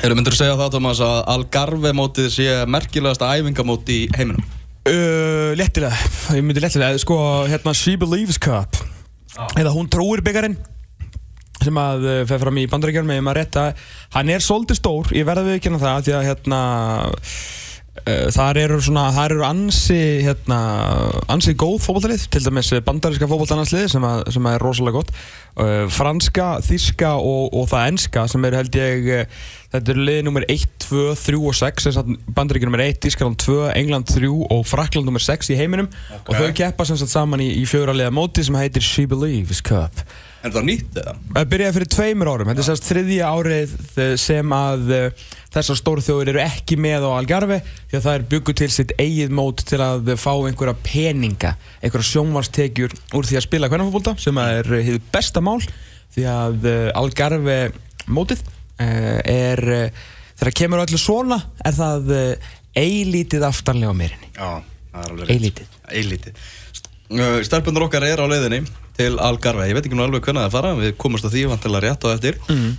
Hefur 0.00 0.16
myndur 0.16 0.32
að 0.32 0.40
segja 0.40 0.56
það, 0.56 0.70
Thomas, 0.72 1.00
að 1.04 1.18
Algarve 1.28 1.90
mótið 1.92 2.30
sé 2.32 2.48
merkilegasta 2.72 3.28
æfingamóti 3.36 3.98
í 4.06 4.08
heiminum? 4.16 4.40
Uh, 4.88 5.52
léttilega, 5.60 5.92
ég 6.32 6.46
myndi 6.46 6.62
léttilega, 6.64 6.96
sko, 7.02 7.18
hérna 7.50 7.74
She 7.76 7.98
Believes 8.00 8.40
Cup. 8.40 8.78
Eða 9.60 9.74
Hún 9.74 9.90
trúir 9.92 10.24
byggarinn 10.24 10.56
sem 11.60 11.76
að 11.76 12.06
uh, 12.08 12.18
fer 12.24 12.40
fram 12.40 12.62
í 12.62 12.64
bandaríkjörnum 12.72 13.12
með 13.12 13.24
maður 13.26 13.42
rétt 13.42 13.58
að 13.60 13.88
hann 14.16 14.32
er 14.32 14.44
svolítið 14.44 14.80
stór, 14.80 15.12
ég 15.12 15.28
verði 15.28 15.50
við 15.50 15.58
ekki 15.58 15.68
hérna 15.68 15.82
það 15.84 16.06
því 16.06 16.16
að 16.16 16.28
hérna 16.30 16.60
uh, 18.00 18.26
þar 18.38 18.60
eru 18.62 18.80
svona, 18.88 19.04
þar 19.18 19.36
eru 19.36 19.46
ansi 19.50 20.00
hérna, 20.24 20.60
ansi 21.36 21.52
góð 21.60 21.76
fókbaltalið 21.84 22.24
til 22.32 22.44
dæmis 22.46 22.72
bandaríska 22.88 23.28
fókbaltanaslið 23.28 23.86
sem, 23.92 24.08
að, 24.08 24.24
sem 24.32 24.48
að 24.48 24.56
er 24.56 24.64
rosalega 24.64 24.96
gott. 24.96 25.12
Uh, 25.60 25.84
franska, 25.92 26.54
þíska 26.64 27.16
og, 27.20 27.50
og 27.52 27.68
það 27.68 27.92
enska 27.92 28.24
sem 28.32 28.48
eru 28.48 28.62
held 28.62 28.80
ég 28.80 29.10
þetta 29.70 29.92
eru 29.94 30.06
liðið 30.06 30.24
nummer 30.26 30.46
1, 30.50 30.64
2, 30.84 31.04
3 31.20 31.42
og 31.50 31.56
6 31.58 32.00
bandaríkjörnum 32.34 32.74
nummer 32.74 32.82
1, 32.86 33.06
Ískarland 33.10 33.38
2, 33.42 33.58
England 33.78 34.10
3 34.10 34.30
og 34.30 34.64
Frakland 34.66 35.06
nummer 35.06 35.22
6 35.22 35.52
í 35.54 35.58
heiminum. 35.58 35.90
Okay. 36.20 36.26
og 36.26 36.34
þau 36.38 36.56
keppa 36.62 36.86
sem 36.88 36.98
sagt 37.00 37.12
saman 37.14 37.42
í, 37.44 37.52
í 37.60 37.66
fjóralega 37.68 38.12
móti 38.14 38.44
sem 38.46 38.58
heitir 38.58 38.84
She 38.84 39.06
Believes 39.10 39.62
Cup. 39.62 40.02
Er 40.40 40.54
það 40.54 40.66
nýtt 40.70 40.96
eða? 40.96 41.14
Það 41.34 41.48
byrjaði 41.52 41.76
fyrir 41.76 41.90
tveimur 41.92 42.30
árum, 42.30 42.48
þetta 42.48 42.62
er 42.62 42.66
sérst 42.70 42.86
þriðja 42.88 43.32
árið 43.34 43.74
sem 44.22 44.54
að 44.56 44.92
uh, 44.96 45.24
þessar 45.52 45.78
stórþjóður 45.82 46.30
eru 46.32 46.42
ekki 46.46 46.78
með 46.80 47.04
á 47.04 47.10
Algarve 47.12 47.58
því 47.66 47.98
að 47.98 48.06
það 48.06 48.14
er 48.14 48.24
bygguð 48.30 48.58
til 48.62 48.70
sitt 48.72 48.94
eigið 48.96 49.34
mót 49.36 49.64
til 49.68 49.82
að 49.84 50.14
fá 50.16 50.32
einhverja 50.32 50.78
peninga, 50.86 51.52
einhverja 51.82 52.08
sjónvarstekjur 52.14 52.96
úr 53.18 53.28
því 53.28 53.36
að 53.36 53.46
spila 53.50 53.68
hvernarfólkbólta 53.68 54.16
sem 54.22 54.40
er 54.46 54.72
hið 54.88 55.02
besta 55.12 55.44
mál 55.44 55.58
því 56.14 56.24
að 56.32 56.70
Algarve 56.96 57.58
mótið 58.08 58.40
er, 58.80 59.62
þegar 60.40 60.56
kemur 60.62 60.84
öllu 60.84 61.00
svona, 61.00 61.40
er 61.64 61.76
það 61.76 62.12
eilítið 62.78 63.44
aftanlega 63.48 63.92
á 63.92 63.96
meirinni. 63.96 64.30
Já, 64.34 64.50
það 64.90 65.02
er 65.02 65.14
alveg. 65.14 65.32
Eilítið. 65.34 65.78
Eilítið. 65.90 66.44
Stelpunar 67.44 67.88
okkar 67.88 68.06
er 68.06 68.22
á 68.22 68.26
leiðinni 68.30 68.62
til 69.00 69.16
Algarve, 69.22 69.66
ég 69.68 69.76
veit 69.76 69.86
ekki 69.86 69.96
nú 69.96 70.04
alveg 70.04 70.26
hvernig 70.26 70.46
það 70.46 70.54
fara 70.54 70.76
við 70.78 70.92
komumst 71.00 71.26
á 71.26 71.32
því 71.32 71.48
vantilega 71.50 71.86
rétt 71.86 72.06
á 72.06 72.08
eftir 72.12 72.38
mm. 72.50 72.70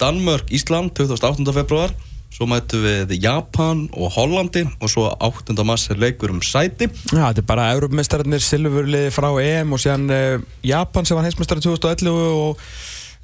Danmörk, 0.00 0.50
Ísland 0.52 0.92
28. 0.92 1.46
februar, 1.56 1.94
svo 2.34 2.48
mætu 2.50 2.82
við 2.82 3.14
Japan 3.22 3.86
og 3.96 4.12
Hollandi 4.16 4.66
og 4.76 4.92
svo 4.92 5.06
8. 5.14 5.56
mars 5.64 5.86
er 5.92 6.02
leikur 6.02 6.34
um 6.34 6.42
sæti 6.44 6.90
Já, 6.90 7.22
þetta 7.30 7.44
er 7.44 7.48
bara 7.48 7.70
Europamestararnir 7.76 8.44
silfurliði 8.44 9.14
frá 9.14 9.30
EM 9.40 9.72
og 9.72 9.80
síðan 9.80 10.10
uh, 10.12 10.44
Japan 10.66 11.08
sem 11.08 11.16
var 11.16 11.28
heimsmestari 11.28 11.64
2011 11.64 12.12
og 12.42 12.66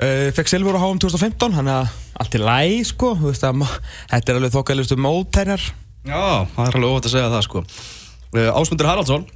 uh, 0.00 0.28
fekk 0.36 0.50
silfur 0.50 0.78
á 0.78 0.82
HM 0.82 1.00
2015 1.02 1.56
hann 1.58 1.70
er 1.72 1.92
allt 2.22 2.36
í 2.36 2.42
læg 2.42 2.82
sko 2.92 3.14
veist, 3.20 3.44
að, 3.46 3.64
þetta 4.12 4.32
er 4.32 4.40
alveg 4.40 4.54
þokkalustu 4.56 4.98
mótærar 5.00 5.64
Já, 6.02 6.48
það 6.56 6.66
er 6.66 6.76
alveg 6.78 6.90
óvægt 6.90 7.06
að 7.06 7.12
segja 7.12 7.30
það 7.30 7.42
sko. 7.46 7.60
Uh, 8.32 8.48
Ásmundur 8.58 8.88
Haraldsson 8.90 9.26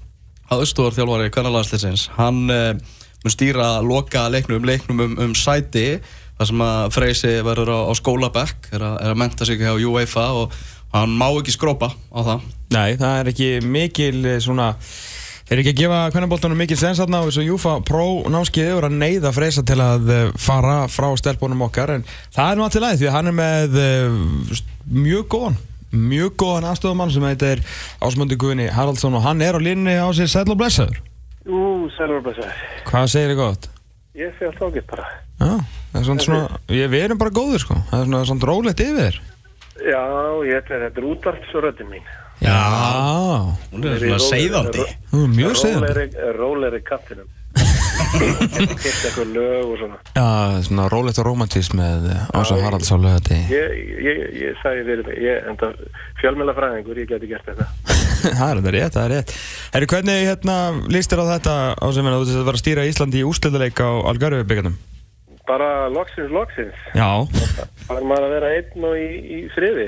að 0.50 0.62
Östúar 0.64 0.94
þjálfari 0.96 1.32
kannalagsleisins 1.34 2.08
hann 2.16 2.46
uh, 2.50 2.72
mun 3.22 3.34
stýra 3.34 3.68
loka 3.86 4.26
leiknum, 4.30 4.66
leiknum 4.66 5.02
um, 5.04 5.18
um 5.28 5.34
sæti 5.38 6.00
þar 6.36 6.50
sem 6.50 6.64
að 6.66 6.88
Freysi 6.94 7.34
verður 7.46 7.70
á, 7.70 7.78
á 7.86 7.92
skólabekk 7.98 8.70
er, 8.74 8.82
er 8.82 9.12
að 9.12 9.20
menta 9.22 9.46
sig 9.48 9.62
hjá 9.62 9.76
UEFA 9.78 10.26
og 10.42 10.56
hann 10.94 11.14
má 11.18 11.28
ekki 11.30 11.54
skrópa 11.54 11.92
á 11.92 12.20
það. 12.20 12.50
Nei, 12.74 12.96
það 12.98 13.20
er 13.20 13.30
ekki 13.30 13.50
mikil 13.62 14.18
svona 14.42 14.72
eru 15.46 15.62
ekki 15.62 15.72
að 15.74 15.80
gefa 15.80 16.00
kvennabóltunum 16.14 16.58
mikil 16.58 16.78
sensaðna 16.80 17.22
og 17.22 17.30
þessu 17.30 17.44
UEFA 17.54 17.76
Pro 17.86 18.06
námskiði 18.32 18.74
voru 18.74 18.88
að 18.90 18.96
neyða 18.98 19.30
Freysa 19.36 19.62
til 19.66 19.78
að 19.82 20.10
eh, 20.10 20.32
fara 20.42 20.78
frá 20.90 21.06
stelpunum 21.20 21.62
okkar 21.68 21.92
en 21.94 22.06
það 22.34 22.50
er 22.50 22.58
nú 22.58 22.66
alltaf 22.66 22.82
læð 22.82 22.98
því 23.02 23.08
að 23.10 23.16
hann 23.16 23.30
er 23.30 23.36
með 23.36 23.78
uh, 23.82 24.62
mjög 25.06 25.28
góðan 25.36 25.58
mjög 25.96 26.34
góðan 26.42 26.66
aðstofamann 26.72 27.14
sem 27.14 27.28
heitir 27.28 27.62
Ásmundi 28.02 28.38
Guðni 28.40 28.66
Haraldsson 28.74 29.14
og 29.16 29.24
hann 29.24 29.44
er 29.44 29.54
á 29.54 29.60
línni 29.62 29.94
á 29.94 30.10
sér 30.16 30.28
Sæl 30.32 30.48
og 30.50 30.58
Blessaður. 30.58 30.98
Ú, 31.46 31.86
Sæl 31.94 32.10
og 32.18 32.26
Blessaður. 32.26 32.58
Hvað 32.90 33.06
segir 33.12 33.32
þið 33.32 33.40
gott? 33.40 33.70
Ég 34.18 34.34
sé 34.36 34.48
alltaf 34.48 34.74
ágætt 34.74 34.90
bara. 34.90 35.06
Já, 35.38 35.52
það 35.92 36.00
er 36.00 36.06
svona, 36.10 36.26
svona 36.26 36.60
ég, 36.74 36.90
við 36.92 37.06
erum 37.06 37.22
bara 37.22 37.36
góðir 37.38 37.62
sko. 37.62 37.78
Það 37.90 38.02
er 38.02 38.10
svona, 38.10 38.22
svona 38.32 38.50
rólegt 38.50 38.84
yfir 38.84 39.18
Já, 39.76 40.02
ég 40.48 40.56
ætla 40.56 40.78
þetta 40.86 41.02
er 41.02 41.08
útvart 41.10 41.50
svo 41.50 41.62
röddinn 41.64 41.90
mín 41.92 42.06
Já, 42.42 43.56
hún 43.72 43.86
er 43.88 44.02
svona 44.02 44.20
segðandi 44.20 44.84
Mjög 45.32 45.56
segðandi 45.62 46.28
Róleri 46.36 46.82
kattinum. 46.84 47.30
Hitt 48.16 48.82
eitthvað 48.84 49.30
lög 49.32 49.70
og 49.70 49.78
svona. 49.80 49.98
Já, 50.16 50.26
svona 50.66 50.88
rólegt 50.92 51.20
og 51.22 51.26
romantísk 51.26 51.76
með 51.78 52.10
Ásson 52.36 52.60
Haralds 52.60 52.92
á 52.92 52.96
lögati 53.00 53.38
Ég, 53.48 53.72
ég, 54.04 54.20
ég 54.36 54.58
sagði 54.60 54.98
mig 55.00 55.16
Ég 55.24 55.48
enda 55.48 55.70
fjölmjöla 56.20 56.54
fræðingur, 56.56 57.00
ég 57.00 57.08
geti 57.10 57.30
gert 57.30 57.48
þetta. 57.48 57.68
Það 58.38 58.50
er 58.50 58.60
þetta 58.60 58.74
rétt, 58.76 58.94
það 58.96 59.02
er 59.04 59.12
rétt. 59.14 59.32
Herri, 59.74 59.88
hvernig 59.92 60.22
hérna 60.26 60.56
líst 60.92 61.12
þér 61.12 61.22
á 61.22 61.26
þetta 61.34 61.56
á 61.76 61.86
sem 61.94 62.08
að 62.10 62.22
þú 62.32 62.44
var 62.48 62.56
að 62.56 62.62
stýra 62.62 62.86
Íslandi 62.88 63.20
í 63.20 63.26
úrslöðuleik 63.28 63.82
á 63.84 63.90
Algarve 64.10 64.46
byggjarnum? 64.48 64.78
Bara 65.46 65.70
loksins, 65.92 66.32
loksins 66.34 66.80
Já 66.96 67.26
Það 67.86 68.00
er 68.00 68.08
maður 68.10 68.26
að 68.26 68.34
vera 68.34 68.50
einn 68.56 68.88
og 68.88 68.98
í, 68.98 69.08
í 69.36 69.38
friði 69.54 69.86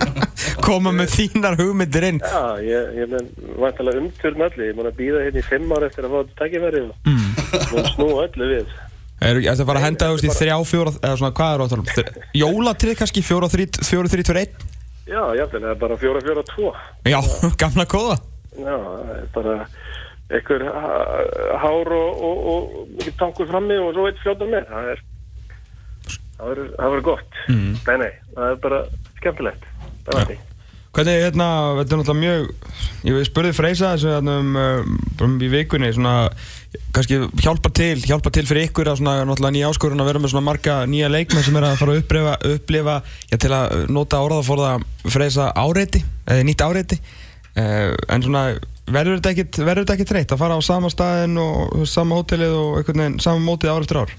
Koma 0.66 0.92
með 0.92 1.14
þínar 1.16 1.56
hugmyndir 1.60 2.06
inn 2.10 2.20
Já, 2.20 2.60
ég, 2.64 2.92
ég 3.00 3.10
menn 3.14 3.30
vantilega 3.60 4.02
umtjörn 4.04 4.46
öllu 4.50 4.68
Ég 4.68 4.78
mun 4.78 4.90
að 4.90 5.00
býða 5.00 5.24
hérna 5.24 5.40
í 5.40 5.48
fimm 5.48 5.72
ár 5.72 5.88
eftir 5.88 6.06
að 6.06 6.14
fá 6.14 6.18
þetta 6.20 6.38
takkifæri 6.42 6.84
og 6.86 7.10
mm. 7.10 7.90
snú 7.94 8.10
öllu 8.26 8.52
við 8.54 8.78
Er 9.20 9.36
það 9.44 9.66
bara 9.68 9.80
að 9.82 9.84
henda 9.84 10.06
þú 10.08 10.24
í 10.24 10.32
þrjá, 10.32 10.54
fjóra, 10.64 10.92
eða 10.96 11.16
svona 11.20 11.34
hvað 11.36 11.64
er 11.66 11.72
það? 11.92 12.20
Jólatrið 12.40 12.94
kannski, 13.02 13.22
fjóra, 13.24 13.50
þrít, 13.52 13.76
fjóra, 13.84 14.08
þrít, 14.08 14.30
fjóra, 14.30 14.44
einn? 14.46 14.70
Já, 15.10 15.20
jáfnveg, 15.36 15.60
það 15.60 15.72
er 15.74 15.80
bara 15.82 15.98
fjóra, 16.00 16.22
fjóra, 16.24 16.44
tvo. 16.48 16.70
Já, 17.04 17.18
gamla 17.60 17.84
kóða. 17.90 18.16
Já, 18.56 18.76
bara 19.34 19.56
einhver 20.30 20.66
hár 21.60 21.94
og, 21.96 22.20
og, 22.28 22.44
og 22.52 22.92
mikið 22.98 23.16
tankur 23.20 23.50
frammi 23.50 23.78
og 23.80 23.94
svo 23.96 24.06
eitt 24.10 24.20
fljóðar 24.24 24.52
með. 24.52 24.68
Það 24.70 24.92
er, 24.92 25.02
það 26.36 26.52
verður, 26.52 26.70
það 26.76 27.02
gott. 27.08 27.42
Mm. 27.48 27.72
Nei, 27.88 27.96
nei, 28.04 28.12
það 28.36 28.54
er 28.54 28.62
bara 28.68 28.84
skemmtilegt. 29.18 29.68
Það 30.06 30.14
er 30.14 30.32
þetta. 30.32 30.46
Hvernig, 30.90 31.20
hérna, 31.22 31.46
þetta 31.78 31.94
er 31.94 31.98
náttúrulega 32.00 32.18
mjög, 32.18 32.46
ég 33.06 33.26
spurði 33.28 33.50
Freysa 33.54 33.92
þessu 33.92 34.08
hérna 34.10 34.32
um, 34.40 34.56
um 35.22 35.36
í 35.38 35.50
vikunni, 35.52 35.92
svona, 35.94 36.14
kannski 36.96 37.20
hjálpa 37.44 37.70
til, 37.78 37.92
hjálpa 38.02 38.32
til 38.34 38.42
fyrir 38.48 38.66
ykkur 38.66 38.90
að 38.90 38.98
svona, 38.98 39.20
náttúrulega 39.28 39.54
nýja 39.54 39.68
áskorun 39.70 40.02
að 40.02 40.10
vera 40.10 40.22
með 40.24 40.32
svona 40.32 40.48
marga 40.48 40.80
nýja 40.90 41.12
leikmenn 41.14 41.46
sem 41.46 41.60
er 41.60 41.68
að 41.68 41.76
fara 41.78 41.94
að 41.94 42.02
upplifa, 42.02 42.34
upplifa 42.56 42.96
já, 43.30 43.36
til 43.36 43.52
að 43.54 43.76
nota 43.94 44.22
orðaforða 44.26 44.72
Freysa 45.06 45.46
áreiti, 45.62 46.02
eða 46.26 46.48
nýtt 46.50 46.66
áreiti, 46.66 46.98
en 47.56 48.22
svona, 48.22 48.42
verður 48.86 49.18
þetta 49.18 49.30
ekkit, 49.34 49.60
þetta 49.66 49.94
ekkit 49.94 50.12
reitt 50.16 50.32
að 50.34 50.42
fara 50.42 50.58
á 50.58 50.60
sama 50.62 50.90
staðin 50.92 51.38
og 51.42 51.86
sama 51.90 52.18
hótelið 52.20 52.56
og 52.56 52.80
einhvern 52.80 53.04
veginn, 53.04 53.22
sama 53.22 53.44
mótið 53.44 53.72
ár 53.74 53.86
eftir 53.86 54.02
ár? 54.02 54.14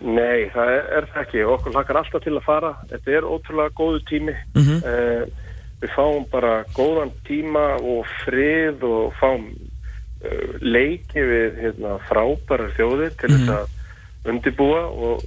Nei, 0.00 0.48
það 0.54 0.70
er, 0.74 0.86
er 0.96 1.08
það 1.12 1.24
ekki. 1.24 1.42
Okkur 1.54 1.74
hlakkar 1.76 1.98
alltaf 2.00 2.22
til 2.24 2.36
að 2.36 2.46
fara. 2.46 2.70
Þetta 2.88 3.16
er 3.16 3.26
ótrúlega 3.28 3.74
góðu 3.76 4.00
tími. 4.08 4.36
Mm 4.54 4.62
-hmm. 4.62 4.78
uh, 4.84 5.50
við 5.80 5.92
fáum 5.96 6.24
bara 6.30 6.54
góðan 6.76 7.12
tíma 7.28 7.66
og 7.80 8.06
frið 8.24 8.84
og 8.84 9.12
fáum 9.20 9.44
uh, 9.50 10.48
leiki 10.60 11.20
við 11.20 11.60
hérna, 11.64 11.98
frábærar 12.08 12.72
þjóðir 12.78 13.12
til 13.20 13.30
mm 13.30 13.36
-hmm. 13.36 13.52
að 13.58 14.30
undibúa 14.30 14.82
og 14.88 15.22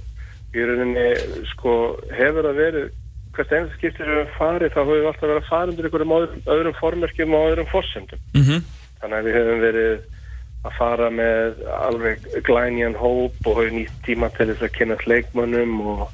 í 0.54 0.62
rauninni 0.62 1.08
sko, 1.50 1.98
hefur 2.14 2.46
það 2.46 2.60
verið 2.62 2.90
hvert 3.36 3.52
einnig 3.52 3.76
skiptir 3.76 4.10
við 4.10 4.34
farið 4.38 4.74
þá 4.74 4.80
höfum 4.80 4.94
við 4.94 5.06
alltaf 5.10 5.28
verið 5.28 5.42
að 5.42 5.48
fara 5.50 5.70
undir 5.72 5.88
einhverjum 5.88 6.16
öðrum, 6.16 6.42
öðrum 6.56 6.76
formerkjum 6.80 7.34
og 7.34 7.46
öðrum 7.50 7.70
fórsendum. 7.72 8.20
Mm 8.34 8.42
-hmm. 8.42 8.60
Þannig 9.00 9.18
að 9.18 9.24
við 9.24 9.38
hefum 9.38 9.64
verið 9.68 9.94
að 10.64 10.76
fara 10.78 11.10
með 11.12 11.64
alveg 11.76 12.28
glænjan 12.46 12.96
hóp 12.96 13.34
og 13.46 13.56
hafa 13.58 13.70
nýtt 13.74 13.96
tíma 14.06 14.30
til 14.32 14.48
þess 14.50 14.64
að 14.64 14.76
kynast 14.78 15.06
leikmönnum 15.06 15.80
og 15.92 16.08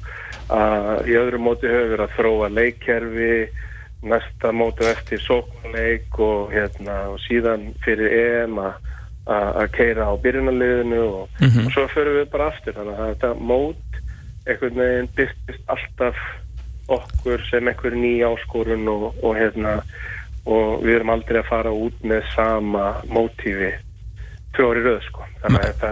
að 0.51 1.07
í 1.07 1.15
öðru 1.15 1.39
móti 1.39 1.69
hefur 1.71 1.93
verið 1.93 2.05
að 2.07 2.15
þróa 2.17 2.49
leikkerfi 2.51 3.33
næsta 4.01 4.51
móti 4.51 4.87
eftir 4.89 5.21
sóknleik 5.21 6.19
og, 6.19 6.51
hérna, 6.51 6.97
og 7.13 7.19
síðan 7.21 7.69
fyrir 7.85 8.11
EM 8.17 8.59
að 8.59 9.67
keira 9.75 10.09
á 10.09 10.13
byrjunarliðinu 10.17 11.01
og, 11.05 11.29
mm 11.39 11.47
-hmm. 11.47 11.65
og 11.65 11.71
svo 11.71 11.87
förum 11.87 12.17
við 12.17 12.31
bara 12.31 12.47
aftur 12.47 12.73
þannig 12.73 12.99
að 12.99 13.09
þetta 13.13 13.33
mót 13.39 13.99
einhvern 14.47 14.75
veginn 14.75 15.09
byrjast 15.15 15.69
alltaf 15.69 16.15
okkur 16.97 17.43
sem 17.49 17.67
einhver 17.67 17.95
ný 17.97 18.13
áskorun 18.27 18.87
og, 18.91 19.11
og 19.23 19.35
hérna 19.37 19.81
og 20.45 20.81
við 20.81 20.95
erum 20.95 21.13
aldrei 21.13 21.41
að 21.41 21.49
fara 21.49 21.71
út 21.71 21.97
með 22.03 22.25
sama 22.35 22.85
mótífi 23.09 23.73
fjóri 24.55 24.81
röð 24.83 25.03
sko. 25.05 25.27
Þannig 25.43 25.61
að 25.61 25.67
þetta 25.69 25.91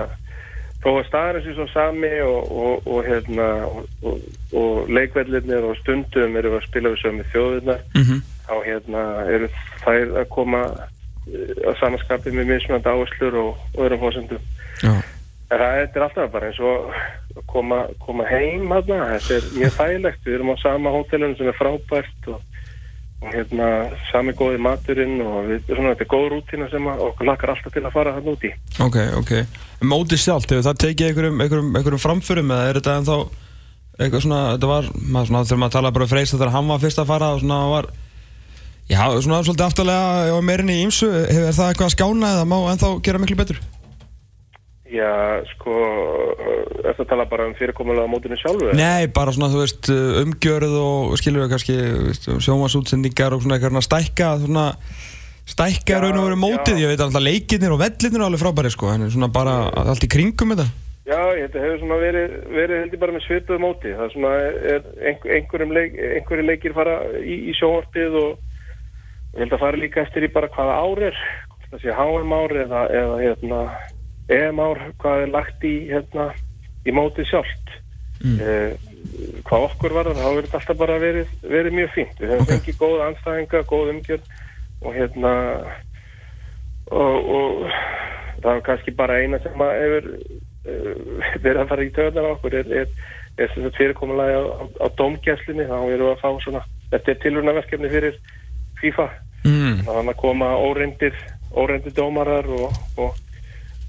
þó 0.84 0.90
að 0.94 1.08
staðarins 1.10 1.50
er 1.50 1.58
svo 1.58 1.68
sami 1.74 2.12
og, 2.24 2.52
og, 2.64 2.88
og 2.88 3.08
hérna 3.08 3.48
og, 3.68 4.22
og 4.56 4.92
leikvellinir 4.96 5.68
og 5.68 5.78
stundum 5.82 6.38
eru 6.40 6.56
að 6.58 6.66
spila 6.70 6.94
við 6.94 7.04
sömu 7.04 7.28
þjóðunar 7.34 7.84
mm 7.96 8.04
-hmm. 8.04 8.24
þá 8.48 8.56
hérna 8.66 9.04
eru 9.36 9.52
þær 9.84 10.16
að 10.24 10.30
koma 10.36 10.64
að 11.68 11.76
samanskapi 11.82 12.32
með 12.34 12.52
mismunandi 12.54 12.90
áherslur 12.90 13.36
og 13.44 13.58
öðrum 13.78 14.04
fósendum 14.06 14.44
En 14.88 15.19
það 15.50 15.82
er 15.82 16.06
alltaf 16.06 16.30
bara 16.34 16.50
eins 16.50 16.60
og 16.62 16.94
koma, 17.50 17.82
koma 18.04 18.28
heim 18.30 18.70
hérna, 18.70 19.02
þetta 19.16 19.40
er 19.40 19.50
mjög 19.56 19.76
þægilegt, 19.80 20.22
við 20.26 20.38
erum 20.38 20.54
á 20.54 20.56
sama 20.62 20.94
hótelunum 20.94 21.36
sem 21.40 21.50
er 21.50 21.58
frábært 21.58 22.30
og, 22.30 22.44
og 23.24 23.34
hérna 23.34 23.70
sami 24.12 24.36
góði 24.38 24.62
maturinn 24.62 25.18
og 25.26 25.50
við, 25.50 25.64
svona, 25.72 25.96
þetta 25.96 26.06
er 26.06 26.12
góð 26.14 26.28
rútina 26.36 26.70
sem 26.72 26.90
okkur 26.94 27.30
lakar 27.30 27.54
alltaf 27.56 27.74
til 27.74 27.86
að 27.86 27.96
fara 27.96 28.16
hann 28.18 28.30
út 28.30 28.46
í. 28.46 28.52
Ok, 28.86 29.00
ok. 29.20 29.34
Mótið 29.90 30.24
sjálft, 30.26 30.54
hefur 30.54 30.68
það 30.70 30.84
tekið 30.86 31.10
einhverjum, 31.10 31.42
einhverjum, 31.46 31.72
einhverjum 31.80 32.04
framförum 32.04 32.54
eða 32.54 32.70
er 32.70 32.82
þetta 32.82 33.00
ennþá 33.00 33.18
eitthvað 34.00 34.24
svona, 34.28 34.44
þetta 34.54 34.70
var, 34.70 34.92
maður 35.02 35.32
svona, 35.32 35.44
þegar 35.48 35.64
maður 35.64 35.76
tala 35.76 35.96
bara 35.96 36.06
um 36.06 36.14
Freysa 36.14 36.38
þegar 36.38 36.54
hann 36.54 36.70
var 36.70 36.86
fyrst 36.86 37.02
að 37.02 37.10
fara 37.10 37.34
og 37.34 37.42
svona 37.42 37.58
var, 37.74 37.90
já, 38.88 39.02
svona 39.18 39.42
svolítið 39.44 39.66
aftalega 39.66 40.38
og 40.38 40.46
meirinni 40.48 40.78
í 40.78 40.86
ýmsu, 40.86 41.10
hefur 41.10 41.58
það 41.58 41.74
eitthvað 41.74 41.90
að 41.90 41.96
skána 41.98 42.32
eða 42.38 42.48
má 42.48 42.58
ennþá 42.62 42.94
gera 43.04 43.20
miklu 43.20 43.40
betur? 43.42 43.60
Já, 44.90 45.44
sko, 45.52 45.74
er 46.82 46.96
það 46.98 47.04
að 47.04 47.10
tala 47.12 47.26
bara 47.30 47.46
um 47.46 47.54
fyrirkomulega 47.58 48.10
á 48.10 48.14
mótinu 48.14 48.40
sjálfu? 48.42 48.72
Nei, 48.74 49.06
bara 49.14 49.34
svona, 49.36 49.52
þú 49.54 49.62
veist, 49.62 49.90
umgjörð 50.24 50.76
og 50.82 51.16
skilur 51.22 51.46
við 51.46 51.54
kannski 51.54 51.78
sjómasútsendingar 52.42 53.36
og 53.38 53.44
svona 53.46 53.60
eitthvað 53.60 53.86
stækka, 53.86 54.32
svona 54.48 54.66
stækka 55.50 56.02
raun 56.02 56.18
og 56.18 56.26
veru 56.26 56.40
mótið, 56.42 56.80
já. 56.80 56.84
ég 56.84 56.94
veit 56.94 57.04
alltaf 57.06 57.26
leikirnir 57.26 57.76
og 57.76 57.82
vellinir 57.84 58.18
er 58.18 58.26
alveg 58.26 58.42
frábæri 58.42 58.74
sko, 58.74 58.90
en 58.94 59.10
svona 59.14 59.30
bara 59.34 59.60
allt 59.70 60.06
í 60.06 60.10
kringum 60.10 60.56
þetta. 60.56 60.68
Já, 61.10 61.22
að 61.26 61.56
hefur 61.58 61.80
svona 61.82 61.98
verið, 62.04 62.34
verið 62.54 62.82
heldur 62.84 63.02
bara 63.02 63.14
með 63.16 63.24
svipuð 63.26 63.62
móti. 63.64 63.94
Það 63.98 64.04
er 64.06 64.12
svona, 64.14 64.34
er 64.74 64.84
einhver, 65.10 65.32
einhverjum 65.38 65.72
leik, 65.74 65.96
einhverju 66.18 66.46
leikir 66.46 66.76
fara 66.76 66.98
í, 67.18 67.38
í 67.50 67.56
sjónvarpið 67.58 68.18
og 68.20 68.30
ég 69.34 69.40
held 69.42 69.56
að 69.56 69.64
fara 69.64 69.80
líka 69.82 70.04
eftir 70.04 70.28
í 70.28 70.34
bara 70.36 70.52
hvaða 70.54 70.76
ár 70.78 71.02
er, 71.10 71.24
hvort 71.48 71.72
það 71.72 71.82
sé 71.86 71.96
HM 71.98 72.36
ár 72.38 72.54
eða, 72.66 72.84
eða 73.00 73.18
hérna, 73.24 73.64
EM 74.30 74.62
ár, 74.62 74.82
hvað 75.02 75.24
er 75.24 75.34
lagt 75.34 75.66
í, 75.66 75.74
hérna, 75.90 76.30
í 76.86 76.94
mótið 76.96 77.30
sjálft. 77.32 77.76
Mm. 78.20 78.40
hvað 79.48 79.66
okkur 79.70 79.94
var 79.96 80.10
það, 80.10 80.18
þá 80.20 80.26
verður 80.28 80.46
þetta 80.46 80.58
alltaf 80.60 80.78
bara 80.82 80.96
verið, 81.00 81.30
verið 81.48 81.76
mjög 81.78 81.94
fínt. 81.96 82.18
Við 82.20 82.34
höfum 82.34 82.42
Ok. 82.44 82.50
fengið 82.52 82.80
góða 82.82 83.06
anstæðinga, 83.08 83.62
góð 83.70 83.92
umgjörn 83.94 84.26
og 84.80 84.98
hérna, 84.98 85.32
og, 86.92 87.30
og 87.38 87.64
það 88.44 88.52
er 88.56 88.66
kannski 88.68 88.96
bara 88.98 89.22
eina 89.22 89.40
sem 89.44 89.64
að 89.64 89.72
hefur 89.84 90.10
uh, 90.10 91.24
verið 91.46 91.62
að 91.64 91.72
fara 91.72 91.88
í 91.88 91.94
töðunar 91.96 92.28
á 92.28 92.34
okkur 92.36 92.60
er, 92.60 92.76
er, 92.84 92.92
er 93.40 93.56
fyrirkomulega 93.78 94.44
á, 94.44 94.44
á, 94.52 94.64
á 94.84 94.88
domgæslinni 95.00 95.70
þá 95.70 95.78
erum 95.80 96.06
við 96.06 96.12
að 96.12 96.22
fá 96.24 96.30
svona 96.44 96.66
þetta 96.92 97.12
er 97.14 97.24
tilvunarverkefni 97.24 97.96
fyrir 97.96 98.22
FIFA 98.84 99.10
Mm. 99.48 99.86
þannig 99.88 100.10
að 100.12 100.18
koma 100.20 100.48
óreindir 100.60 101.16
óreindir 101.56 101.94
dómarar 101.96 102.48
og, 102.52 102.74
og 103.00 103.16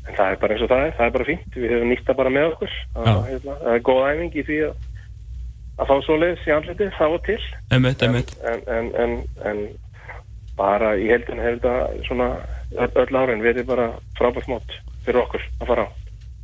en 0.09 0.17
það 0.17 0.27
er 0.27 0.39
bara 0.43 0.55
eins 0.57 0.65
og 0.65 0.71
það 0.73 0.85
er, 0.87 0.95
það 0.99 1.07
er 1.07 1.17
bara 1.17 1.29
fínt 1.29 1.59
við 1.59 1.75
hefum 1.75 1.93
nýtt 1.93 2.07
það 2.07 2.21
bara 2.21 2.35
með 2.37 2.49
okkur 2.53 2.77
það, 2.95 3.21
hérna, 3.29 3.59
það 3.65 3.77
er 3.77 3.85
góð 3.91 4.03
æfing 4.11 4.39
í 4.41 4.47
því 4.49 4.59
að 4.69 4.87
að 5.81 5.89
fá 5.89 5.95
svoleiðis 6.05 6.49
í 6.49 6.53
andlitið 6.57 6.91
þá 6.99 7.07
og 7.07 7.23
til 7.25 7.39
Einmitt, 7.73 8.03
einmitt. 8.05 8.35
en, 8.45 8.65
en, 8.69 8.91
en, 9.01 9.15
en 9.49 9.63
bara 10.59 10.93
í 11.01 11.09
heldinu 11.09 11.45
hefur 11.45 11.63
þetta 11.63 12.05
svona 12.09 12.29
öll 13.01 13.17
árin 13.17 13.45
verið 13.45 13.69
bara 13.71 13.89
frábært 14.19 14.51
mót 14.51 14.77
fyrir 15.07 15.23
okkur 15.25 15.47
að 15.63 15.73
fara 15.73 15.89
á 15.89 15.91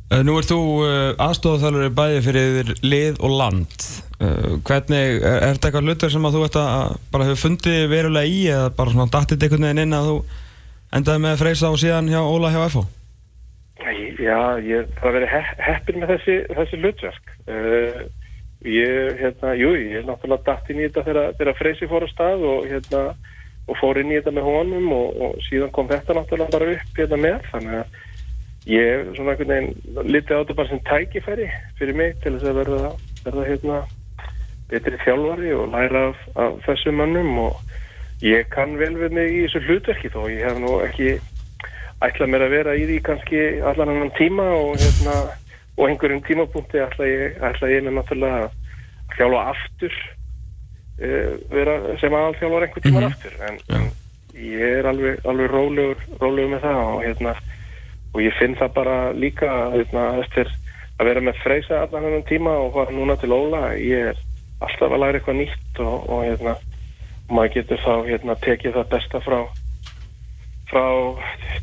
Uh, 0.07 0.21
Nú 0.23 0.37
ert 0.39 0.47
þú 0.47 0.57
uh, 0.85 1.17
aðstofþjálfur 1.19 1.89
bæði 1.91 2.19
fyrir 2.23 2.69
lið 2.79 3.17
og 3.19 3.33
land. 3.41 3.87
Uh, 4.21 4.53
hvernig, 4.63 5.17
er, 5.19 5.41
þetta 5.51 5.67
eitthvað 5.67 5.89
hlutur 5.89 6.13
sem 6.13 6.27
að 6.29 6.37
þú 6.37 6.43
ert 6.45 6.59
að 6.61 6.93
bara 7.11 7.27
hefur 7.27 7.41
fundið 7.41 7.81
verulega 7.91 8.31
í 8.31 8.37
eða 8.47 8.69
bara 8.77 8.93
svona 8.93 9.11
dattið 9.11 9.43
veginn 9.43 9.83
inn 9.83 9.97
að 9.97 10.07
þú 10.07 10.15
endaði 10.95 11.23
með 11.25 11.41
Freysa 11.41 11.73
og 11.73 11.81
síðan 11.81 12.07
hjá 12.07 12.21
Óla 12.21 12.53
hjá 12.55 12.61
FH? 12.69 12.85
Já, 13.77 14.39
ég 14.63 14.89
það 14.97 15.17
verið 15.19 15.33
he 15.33 15.41
heppin 15.61 15.99
með 16.01 16.13
þessi, 16.15 16.37
þessi 16.57 16.79
hlutverk. 16.81 17.33
Uh, 17.45 17.99
ég, 18.65 19.19
hérna, 19.21 19.53
jú, 19.59 19.71
ég 19.77 19.99
er 20.01 20.07
náttúrulega 20.07 20.47
datt 20.47 20.71
inn 20.73 20.81
í 20.81 20.87
þetta 20.87 21.05
þegar, 21.07 21.35
þegar 21.39 21.59
Freysi 21.59 21.89
fór 21.91 22.07
á 22.07 22.09
stað 22.11 22.45
og 22.49 22.67
hérna 22.71 23.03
og 23.67 23.79
fór 23.81 23.99
inn 24.01 24.11
í 24.13 24.17
þetta 24.17 24.33
með 24.33 24.47
honum 24.47 24.91
og, 24.95 25.21
og 25.21 25.39
síðan 25.45 25.73
kom 25.75 25.89
þetta 25.91 26.15
náttúrulega 26.17 26.55
bara 26.55 26.73
upp 26.73 27.01
hérna 27.01 27.21
með. 27.21 27.47
Þannig 27.51 27.79
að 27.81 28.03
ég 28.67 29.13
svona 29.15 29.35
einhvern 29.35 29.53
veginn 29.53 30.09
litið 30.11 30.33
á 30.35 30.39
þetta 30.41 30.57
bara 30.59 30.71
sem 30.71 30.83
tækifæri 30.89 31.47
fyrir 31.79 31.99
mig 32.01 32.17
til 32.23 32.35
þess 32.35 32.49
að 32.49 32.59
verða, 32.63 32.91
verða 33.23 33.47
hérna 33.47 33.79
betri 34.67 34.99
þjálfari 35.05 35.53
og 35.55 35.69
læra 35.71 36.03
af, 36.09 36.23
af 36.35 36.57
þessum 36.65 36.99
mönnum 36.99 37.37
og 37.45 38.23
ég 38.25 38.49
kann 38.51 38.75
vel 38.79 38.95
við 38.99 39.15
mig 39.15 39.31
í 39.31 39.43
þessu 39.45 39.63
hlutverki 39.67 40.11
þó 40.11 40.21
ég 40.27 40.43
hef 40.43 40.59
nú 40.59 40.73
ekki 40.83 41.13
ætla 42.05 42.27
mér 42.29 42.45
að 42.45 42.53
vera 42.53 42.75
í 42.77 42.85
því 42.85 42.97
kannski 43.05 43.43
allan 43.65 43.93
annan 43.93 44.13
tíma 44.17 44.45
og 44.53 44.77
hérna 44.77 45.15
og 45.77 45.89
einhverjum 45.89 46.21
tímapunkti 46.25 46.81
ætla 46.81 47.09
ég, 47.09 47.39
ætla 47.41 47.71
ég 47.71 47.87
náttúrulega 47.87 48.47
að 48.47 49.17
þjálfa 49.17 49.43
aftur 49.53 49.97
uh, 51.01 51.33
vera 51.53 51.77
sem 52.01 52.17
aðalþjálfar 52.19 52.67
einhver 52.67 52.85
tíman 52.85 53.09
aftur. 53.09 53.35
En, 53.47 53.59
en 53.73 53.89
ég 54.37 54.77
er 54.79 54.89
alveg, 54.89 55.21
alveg 55.25 55.51
rólegur, 55.53 56.07
rólegur 56.21 56.53
með 56.53 56.65
það 56.67 56.81
og 56.85 57.03
hérna 57.05 57.35
og 58.13 58.23
ég 58.23 58.37
finn 58.39 58.57
það 58.57 58.73
bara 58.77 58.97
líka 59.13 59.51
hérna, 59.73 60.07
eftir 60.23 60.49
að 60.97 61.11
vera 61.11 61.23
með 61.25 61.41
freysa 61.43 61.83
allan 61.83 62.09
annan 62.09 62.25
tíma 62.29 62.53
og 62.63 62.73
fara 62.77 62.93
núna 62.93 63.17
til 63.21 63.33
Óla 63.33 63.71
ég 63.77 64.13
er 64.13 64.21
alltaf 64.65 64.89
að 64.89 65.01
læra 65.03 65.19
eitthvað 65.19 65.39
nýtt 65.41 65.81
og, 65.83 66.09
og 66.09 66.23
hérna 66.25 66.55
maður 67.29 67.53
getur 67.57 67.83
þá 67.83 67.93
hérna 68.07 68.37
tekið 68.41 68.77
það 68.79 68.91
besta 68.95 69.21
frá 69.25 69.39
frá 70.67 70.85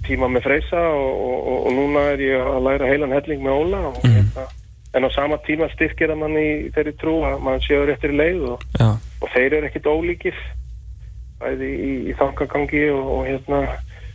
tíma 0.06 0.28
með 0.32 0.46
Freysa 0.48 0.82
og, 0.96 1.08
og, 1.12 1.38
og, 1.38 1.58
og 1.68 1.76
núna 1.76 2.04
er 2.14 2.22
ég 2.24 2.50
að 2.50 2.66
læra 2.68 2.90
heilan 2.90 3.14
helling 3.14 3.42
með 3.44 3.58
Óla 3.60 3.80
og, 3.90 3.98
hérna, 4.04 4.46
en 4.94 5.06
á 5.06 5.10
sama 5.14 5.38
tíma 5.46 5.68
styrkir 5.74 6.12
að 6.14 6.20
mann 6.22 6.38
í 6.40 6.48
þeirri 6.74 6.94
trú 7.00 7.16
að 7.28 7.42
mann 7.44 7.64
séu 7.64 7.84
réttir 7.88 8.14
leið 8.16 8.46
og, 8.54 8.64
og 8.80 9.32
þeir 9.34 9.58
eru 9.58 9.70
ekkit 9.70 9.90
ólíkir 9.90 10.38
bæði 11.42 11.70
í, 11.74 11.92
í 12.10 12.16
þangagangi 12.20 12.86
og, 12.94 13.12
og 13.18 13.28
hérna 13.28 13.62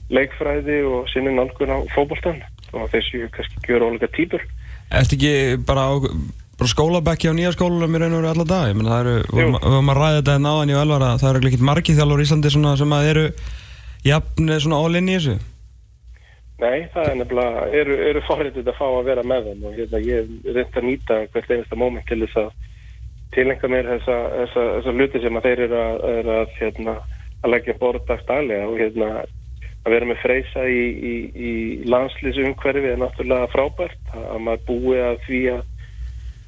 leikfræði 0.09 0.81
og 0.89 1.09
sinni 1.13 1.35
nálgun 1.35 1.75
á 1.75 1.77
fótboltan 1.94 2.42
og 2.74 2.89
þeir 2.94 3.07
séu 3.09 3.31
kannski 3.33 3.65
gjör 3.68 3.89
ólíka 3.89 4.09
típur 4.15 4.45
Ertu 4.89 5.19
ekki 5.19 5.33
bara 5.69 5.85
á 5.85 5.94
bara 6.59 6.68
skólabekki 6.68 7.30
á 7.30 7.33
nýja 7.38 7.53
skólanum 7.56 7.94
í 7.95 8.00
raun 8.01 8.18
og 8.18 8.19
veru 8.19 8.30
alla 8.33 8.45
dag? 8.47 8.68
Ég 8.68 8.75
meina 8.75 8.92
það 8.92 9.06
eru, 9.06 9.13
við 9.31 9.51
vorum 9.63 9.92
að 9.94 10.00
ræða 10.01 10.18
þetta 10.18 10.33
en 10.35 10.47
áðan 10.50 10.71
í 10.74 10.75
Ölvara, 10.75 11.12
það 11.21 11.30
eru 11.30 11.50
ekki 11.50 11.68
margir 11.69 11.95
þjálfur 11.95 12.19
í 12.19 12.25
Íslandi 12.25 12.51
svona 12.51 12.74
sem 12.80 12.95
að 12.97 13.09
eru 13.13 13.24
jafn 14.06 14.51
svona 14.60 14.98
in 14.98 15.10
í 15.10 15.18
þessu. 15.18 15.38
Nei, 16.60 16.90
það 16.92 17.06
er 17.07 17.19
nefnilega, 17.22 17.68
eru, 17.81 17.98
eru 18.10 18.22
forrið 18.28 18.57
að 18.66 18.75
fá 18.75 18.88
að 18.88 19.06
vera 19.07 19.24
með 19.24 19.46
þeim 19.48 19.62
og 19.69 19.78
hérna, 19.78 20.01
ég 20.04 20.34
er 20.44 20.57
reynd 20.57 20.80
að 20.81 20.88
nýta 20.90 21.19
hvert 21.31 21.54
einasta 21.54 21.78
móment 21.80 22.07
til 22.10 22.19
þess 22.25 22.42
að 22.42 22.50
tilengja 23.36 23.69
mér 23.72 23.88
þessa, 23.94 24.18
þessa, 24.34 24.66
þessa 24.75 24.96
hluti 24.98 25.22
sem 25.24 25.40
að 25.40 25.48
þeir 25.48 25.62
eru 25.68 25.78
að, 25.80 26.01
eru 26.18 26.33
að, 26.35 26.56
hérna, 26.59 26.95
að 27.40 27.54
leggja 27.54 27.76
borðdagstælega 27.80 28.68
og 28.68 28.81
hérna, 28.81 29.09
að 29.85 29.95
vera 29.95 30.09
með 30.09 30.21
freysa 30.26 30.66
í, 30.68 30.81
í, 30.83 31.14
í 31.31 31.54
landslýsumhverfi 31.88 32.92
er 32.92 33.00
náttúrulega 33.00 33.52
frábært 33.54 34.16
að 34.19 34.44
maður 34.44 34.66
búi 34.68 35.00
að 35.00 35.21
því 35.30 35.42
að 35.54 35.64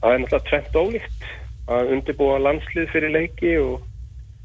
það 0.01 0.17
er 0.17 0.23
náttúrulega 0.25 0.49
tvent 0.49 0.81
ólíkt 0.81 1.31
að 1.71 1.95
undirbúa 1.95 2.41
landslið 2.41 2.91
fyrir 2.91 3.15
leiki 3.15 3.55
og 3.63 3.87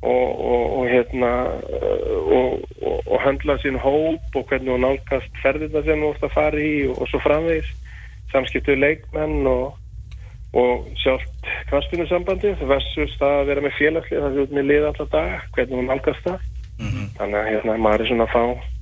og, 0.07 0.29
og, 0.51 0.65
og 0.79 0.85
hérna 0.91 1.33
uh, 1.79 2.21
og, 2.39 2.61
og, 2.83 3.01
og 3.07 3.25
handla 3.25 3.57
sín 3.63 3.79
hóp 3.83 4.39
og 4.39 4.47
hvernig 4.51 4.73
hún 4.75 4.85
nálgast 4.87 5.43
ferðina 5.43 5.83
sem 5.87 6.05
þú 6.05 6.13
ert 6.15 6.29
að 6.29 6.37
fara 6.37 6.63
í 6.63 6.77
og, 6.93 7.03
svo 7.11 7.23
framvegis. 7.25 7.73
Samskiptu 8.33 8.75
leikmenn 8.79 9.47
og, 9.51 9.77
og 10.59 10.87
sjálft 11.03 11.51
kvarspinusambandi 11.71 12.55
versus 12.67 13.19
það 13.21 13.41
að 13.41 13.51
vera 13.51 13.67
með 13.67 13.77
félagslið 13.81 14.25
það 14.25 14.41
er 14.43 14.57
með 14.59 14.71
lið 14.71 14.89
alltaf 14.91 15.13
dag, 15.13 15.37
hvernig 15.57 15.79
hún 15.81 15.93
nálgast 15.93 16.27
það. 16.27 16.49
Þannig 17.17 17.39
að 17.41 17.53
hérna 17.53 17.77
maður 17.81 18.05
er 18.05 18.11
svona 18.11 18.27
að 18.27 18.35
fá 18.35 18.73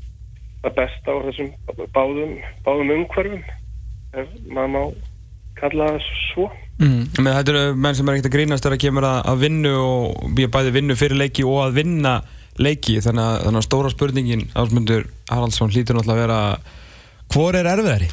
það 0.65 0.77
besta 0.79 1.13
á 1.13 1.17
þessum 1.29 1.51
báðum, 1.93 2.39
báðum 2.65 2.95
umhverfum 2.97 3.43
ef 4.15 4.33
maður 4.49 4.73
má 4.75 4.83
kalla 5.61 5.91
það 5.95 6.07
svo 6.33 6.51
Mm. 6.75 7.05
Þetta 7.15 7.53
eru 7.53 7.75
menn 7.79 7.95
sem 7.95 8.09
er 8.11 8.17
ekkert 8.17 8.27
að 8.27 8.33
grínast 8.35 8.65
þegar 8.65 8.75
það 8.75 8.81
kemur 8.83 9.05
að, 9.07 9.19
að 9.31 9.43
vinnu 9.45 9.71
og 9.79 10.25
við 10.35 10.49
bæði 10.57 10.73
vinnu 10.75 10.97
fyrir 10.99 11.21
leiki 11.21 11.45
og 11.47 11.61
að 11.69 11.77
vinna 11.77 12.15
leiki 12.59 12.97
þannig 13.05 13.23
að, 13.23 13.37
þannig 13.45 13.61
að 13.61 13.67
stóra 13.69 13.93
spurningin 13.93 14.43
Ásmundur 14.59 15.05
Haraldsson 15.31 15.71
hlýtur 15.71 15.95
náttúrulega 16.01 16.19
að 16.19 16.25
vera 16.25 16.41
hvor 17.31 17.55
er 17.61 17.69
erfiðari? 17.71 18.09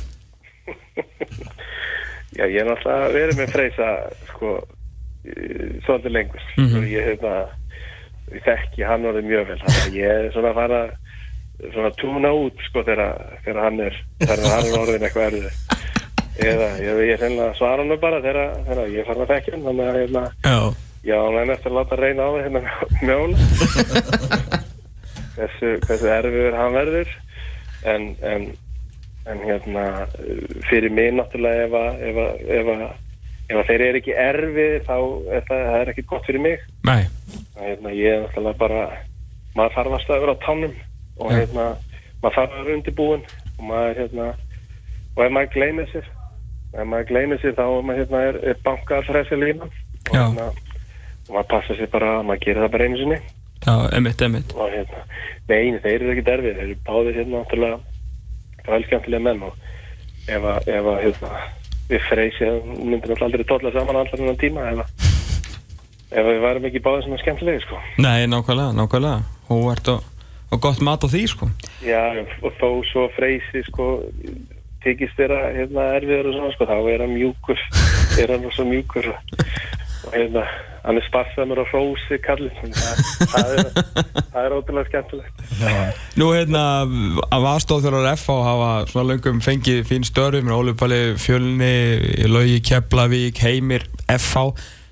Já, 2.37 2.45
ég 2.47 2.61
er 2.61 2.69
náttúrulega 2.69 3.09
verið 3.15 3.41
með 3.41 3.51
freysa 3.55 3.89
sko 4.29 4.53
í- 5.25 5.81
svolítið 5.87 6.13
lengur 6.15 6.45
Mhm. 6.61 6.77
og 6.77 6.85
ég 6.93 7.09
hefna 7.11 7.33
ég 8.31 8.45
þekki 8.45 8.85
hann 8.87 9.09
orðið 9.09 9.25
mjög 9.31 9.47
vel 9.49 9.59
þannig 9.65 9.83
að 9.89 9.97
ég 9.99 10.09
er 10.21 10.31
svona 10.37 10.53
að 10.53 10.59
fara 10.61 10.81
svona 11.73 11.91
túna 11.99 12.29
út 12.45 12.61
sko 12.69 12.83
þegar 12.87 13.59
hann 13.65 13.79
er 13.89 13.97
þegar 14.21 14.45
hann 14.53 14.69
er 14.69 14.79
orðin 14.85 15.05
eitthvað 15.09 15.27
erfið 15.33 15.79
eða 16.39 16.69
ég, 16.79 17.03
ég 17.11 17.25
svara 17.57 17.83
hann 17.83 17.99
bara 17.99 18.21
þegar, 18.23 18.87
ég 18.91 19.07
farin 19.07 19.25
að 19.25 19.33
þekki 19.35 19.55
hann 19.55 19.67
þannig 19.67 19.91
að 19.91 19.99
hérna, 19.99 20.25
Já. 20.45 20.57
hann 21.11 21.39
er 21.41 21.53
eftir 21.55 21.71
að 21.71 21.77
láta 21.79 21.99
reyna 21.99 22.27
á 22.27 22.29
það 22.31 22.43
hérna 22.45 22.61
með 23.05 23.15
Óla 23.21 23.37
hversu, 25.35 25.77
hversu 25.87 26.11
erfiður 26.17 26.59
hann 26.59 26.77
verður 26.77 27.15
en, 27.91 28.11
en 28.21 28.51
en 29.25 29.39
hérna 29.45 30.07
fyrir 30.69 30.89
mig 30.89 31.13
náttúrulega 31.13 31.67
ef 31.67 31.75
að, 31.77 32.03
ef 32.09 32.19
að, 32.23 32.43
ef 32.57 32.69
að, 32.73 32.83
ef 33.51 33.67
þeir 33.67 33.83
eru 33.87 33.99
ekki 34.01 34.15
erfið 34.17 34.77
þá 34.87 34.95
er 34.97 35.43
það, 35.49 35.65
það 35.67 35.77
er 35.79 35.91
ekki 35.93 36.05
gott 36.09 36.29
fyrir 36.29 36.43
mig 36.45 36.63
Nei, 36.89 37.03
hérna, 37.59 37.93
ég 37.93 38.15
er 38.15 38.23
náttúrulega 38.25 38.61
bara 38.63 38.85
maður 39.57 39.75
þarf 39.77 39.97
að 39.99 40.23
vera 40.23 40.35
á 40.37 40.43
tánum 40.45 40.73
og 41.21 41.29
Já. 41.29 41.37
hérna, 41.37 41.67
maður 42.23 42.37
þarf 42.39 42.55
að 42.55 42.63
vera 42.63 42.77
undirbúin 42.79 43.27
og 43.51 43.63
maður 43.69 44.01
hérna 44.01 44.27
og 45.11 45.23
ef 45.25 45.35
maður 45.37 45.53
gleymir 45.57 45.91
sér 45.91 46.09
ef 46.71 46.87
maður 46.87 47.07
gleymir 47.11 47.41
sér 47.41 47.55
þá 47.57 47.65
maður 47.83 48.01
hérna 48.01 48.23
er, 48.29 48.41
er 48.51 48.59
bankað 48.65 49.07
fresi 49.09 49.39
línan 49.39 49.69
og 49.69 50.15
hérna 50.15 50.49
maður 51.31 51.47
passa 51.53 51.77
sér 51.77 51.91
bara, 51.91 52.17
maður 52.25 52.43
gerir 52.45 52.65
það 52.65 52.73
bara 52.75 52.89
einu 52.89 52.99
sinni. 53.01 53.19
Já, 53.61 53.73
emitt, 53.97 54.21
emitt 54.25 54.53
og 54.57 54.71
hérna, 54.73 55.03
neini, 55.49 55.81
þeir 55.83 55.97
eru 55.99 56.13
ekki 56.15 56.27
derfið 56.27 56.57
þeir 56.57 56.67
eru 56.67 56.77
báðir 56.87 57.19
hérna 57.19 57.41
náttúrulega 57.41 57.77
velskjöntilega 58.67 59.25
menn. 59.27 59.43
Og 59.47 60.31
ef 60.31 60.47
að, 60.53 60.71
ef 60.75 60.89
að 60.93 61.01
hérna, 61.05 61.43
við 61.91 62.07
freysi 62.09 62.51
myndum 62.71 63.13
alltaf 63.13 63.27
aldrei 63.27 63.47
tólla 63.49 63.73
saman 63.75 64.01
allar 64.01 64.23
innan 64.23 64.39
tíma 64.41 64.67
ef 64.71 64.83
að 64.85 65.09
ef 66.11 66.25
að 66.25 66.31
við 66.31 66.41
værum 66.45 66.65
ekki 66.67 66.83
báðir 66.83 67.05
svona 67.05 67.19
skemmtilegi 67.21 67.63
sko. 67.65 67.77
Nei, 68.03 68.25
nákvæmlega, 68.31 68.75
nákvæmlega. 68.75 69.21
Hóvert 69.51 69.91
og, 69.93 70.09
og 70.51 70.63
gott 70.63 70.81
mat 70.83 71.05
á 71.05 71.07
því, 71.11 71.21
sko. 71.31 71.47
Já, 71.85 72.01
og 72.41 72.57
þó 72.59 72.67
svo 72.89 73.07
freysi 73.15 73.63
sko 73.69 73.93
tekist 74.85 75.15
þeirra 75.19 75.39
hérna, 75.55 75.87
erfiður 75.99 76.31
og 76.31 76.35
svona 76.37 76.55
sko, 76.55 76.67
þá 76.69 76.77
er 76.93 77.05
hann 77.05 77.15
mjúkur 77.15 77.63
er 78.21 78.35
hann 78.35 78.49
svo 78.55 78.65
mjúkur 78.69 79.11
og, 79.11 80.11
hérna, 80.15 80.43
hann 80.81 80.97
er 80.97 81.05
sparsamur 81.05 81.61
og 81.61 81.69
hrósi 81.69 82.17
kallinn, 82.25 82.73
það, 82.73 83.03
það, 83.35 83.53
er, 83.53 83.71
það 84.33 84.41
er 84.43 84.57
ótrúlega 84.57 84.89
skemmtilegt 84.89 86.17
Nú 86.17 86.31
hérna, 86.33 86.65
af 87.29 87.47
aðstofþjórar 87.53 88.11
FH 88.15 88.37
hafa 88.49 88.69
svona 88.91 89.07
löngum 89.13 89.41
fengið 89.45 89.85
fín 89.91 90.07
störfum 90.07 90.53
Óli 90.55 90.75
Palli, 90.77 91.01
Fjölni, 91.21 91.73
Laugi, 92.31 92.61
Keflavík, 92.65 93.41
Heimir, 93.45 93.85
FH 94.09 94.49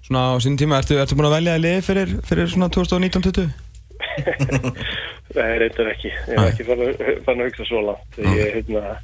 Svona 0.10 0.34
á 0.34 0.42
sínum 0.42 0.58
tíma, 0.58 0.80
ertu, 0.82 0.96
ertu 0.98 1.14
búin 1.14 1.28
að 1.30 1.36
velja 1.36 1.52
að 1.54 1.66
liði 1.68 1.82
fyrir, 1.86 2.14
fyrir 2.26 2.48
svona 2.50 2.66
2019-20? 2.74 3.52
Nei, 5.38 5.52
reyndar 5.62 5.92
ekki. 5.92 6.10
Ég 6.10 6.32
hef 6.32 6.40
Nei. 6.40 6.48
ekki 6.48 6.66
fann 6.66 6.82
að, 6.82 7.04
fann 7.28 7.44
að 7.44 7.50
hugsa 7.52 7.68
svo 7.70 7.82
langt. 7.86 8.18
Ég 8.18 8.56
hérna, 8.56 8.96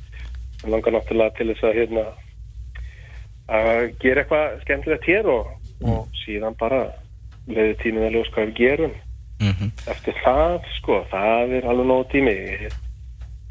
mig 0.66 0.74
langar 0.76 0.96
náttúrulega 0.98 1.36
til 1.38 1.48
þess 1.54 1.68
að 1.70 1.76
hérna, 1.80 2.06
að 3.48 3.82
gera 4.02 4.24
eitthvað 4.24 4.56
skemmtilegt 4.64 5.08
hér 5.10 5.30
og, 5.30 5.52
og 5.86 6.08
síðan 6.24 6.56
bara 6.60 6.80
leiði 7.48 7.76
tíminn 7.84 8.08
að 8.08 8.16
ljós 8.18 8.32
hvað 8.34 8.50
við 8.50 8.58
gerum. 8.62 8.96
Mhm. 9.44 9.72
Eftir 9.92 10.18
það, 10.24 10.58
sko, 10.80 11.00
það 11.12 11.56
er 11.60 11.68
alveg 11.70 11.88
nóg 11.90 12.04
tími 12.14 12.34
í, 12.34 12.70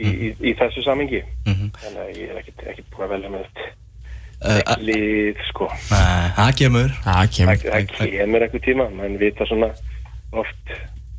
í, 0.01 0.09
í, 0.09 0.29
í 0.51 0.55
þessu 0.59 0.83
samingi. 0.87 1.23
Mhm. 1.47 1.71
Þannig 1.79 2.03
að 2.05 2.19
ég 2.19 2.31
er 2.35 2.41
ekki, 2.43 2.55
ekki 2.73 2.87
búin 2.91 3.07
að 3.09 3.17
velja 3.17 3.33
með 3.37 3.49
þetta 3.49 3.73
Eh, 4.45 4.59
eh, 4.67 4.77
lið, 4.85 5.39
sko. 5.49 5.69
Nei, 5.89 6.25
það 6.37 6.51
kemur 6.59 6.91
Það 7.05 7.29
kemur 7.33 7.61
kemur 8.11 8.43
eitthvað 8.45 8.65
tíma, 8.67 8.87
menn 8.93 9.15
vita 9.17 9.47
svona 9.49 9.71
oft, 10.37 10.73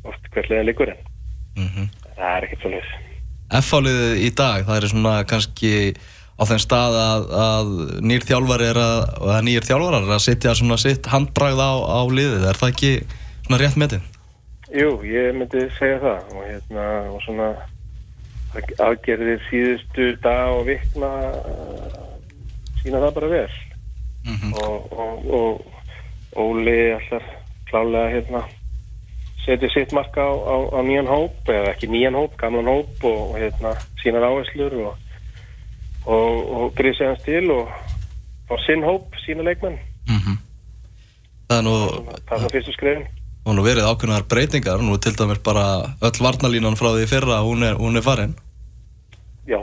oft 0.06 0.28
hvert 0.30 0.50
leiðin 0.52 0.68
liggur 0.68 0.92
en 0.92 1.00
Mhm. 1.56 1.88
það 2.14 2.36
er 2.36 2.44
ekkert 2.46 2.60
svo 2.62 2.70
leiðis. 2.70 2.92
F-áliðið 3.50 4.22
í 4.26 4.30
dag, 4.36 4.64
það 4.66 4.76
er 4.80 4.88
svona 4.90 5.14
kannski 5.28 5.72
á 6.36 6.42
þeim 6.44 6.60
stað 6.60 6.96
að, 7.00 7.28
að 7.42 7.70
nýr 8.04 8.26
þjálfari 8.28 8.66
er 8.72 8.80
að, 8.82 8.98
að 9.30 9.38
nýjir 9.46 9.68
þjálfarar 9.68 10.02
er 10.02 10.16
að 10.16 10.24
setja 10.26 10.54
svona 10.58 10.76
sitt 10.80 11.06
handbragð 11.08 11.62
á, 11.62 11.72
á 11.86 12.00
liðið, 12.10 12.44
er 12.50 12.60
það 12.60 12.74
ekki 12.74 12.92
svona 13.46 13.60
rétt 13.62 13.78
metið? 13.80 14.10
Jú, 14.76 14.90
ég 15.06 15.30
myndi 15.38 15.62
segja 15.78 16.02
það 16.02 16.34
og 16.34 16.44
hérna 16.50 16.86
og 17.14 17.22
svona 17.24 17.48
aðgerðir 18.82 19.40
síðustu 19.50 20.10
dag 20.24 20.50
og 20.56 20.66
vikna 20.68 21.10
uh, 21.38 21.96
sína 22.82 23.02
það 23.04 23.16
bara 23.20 23.32
vel 23.36 23.48
Mhm. 24.26 24.52
og, 24.58 24.92
og, 24.92 25.26
og 25.30 25.72
Óli 26.36 26.72
allar 26.96 27.22
klálega 27.70 28.08
hérna 28.10 28.40
setja 29.46 29.68
sitt 29.72 29.92
marka 29.94 30.20
á, 30.26 30.32
á, 30.34 30.56
á 30.74 30.78
nýjan 30.82 31.06
hóp 31.10 31.48
eða 31.48 31.72
ekki 31.72 31.88
nýjan 31.92 32.18
hóp, 32.18 32.34
gamlan 32.40 32.66
hóp 32.70 33.04
og, 33.06 33.20
og 33.30 33.36
hérna 33.38 33.74
sínar 34.02 34.26
áherslur 34.26 34.74
og, 34.82 34.96
og, 36.06 36.40
og 36.58 36.74
grísi 36.78 37.06
hans 37.06 37.22
til 37.24 37.46
og 37.54 37.70
sinn 38.66 38.82
hóp, 38.86 39.14
sína 39.26 39.46
leikmenn 39.46 39.78
Mhm. 40.06 40.36
Það 41.48 41.56
er 41.58 41.62
nú, 41.66 41.72
það 42.28 42.44
er 42.44 42.52
fyrstu 42.52 42.72
skrefin 42.76 43.06
og 43.46 43.54
nú 43.54 43.62
verið 43.62 43.86
ákveðnar 43.86 44.24
breytingar, 44.30 44.82
nú 44.82 44.98
til 45.02 45.14
dæmis 45.18 45.38
bara 45.42 45.94
öll 46.02 46.18
varnalínan 46.22 46.74
frá 46.78 46.92
því 46.94 47.06
fyrra, 47.10 47.40
hún 47.46 47.62
er, 47.62 47.74
hún 47.78 47.96
er 47.98 48.02
farin. 48.02 48.32
Já, 49.46 49.58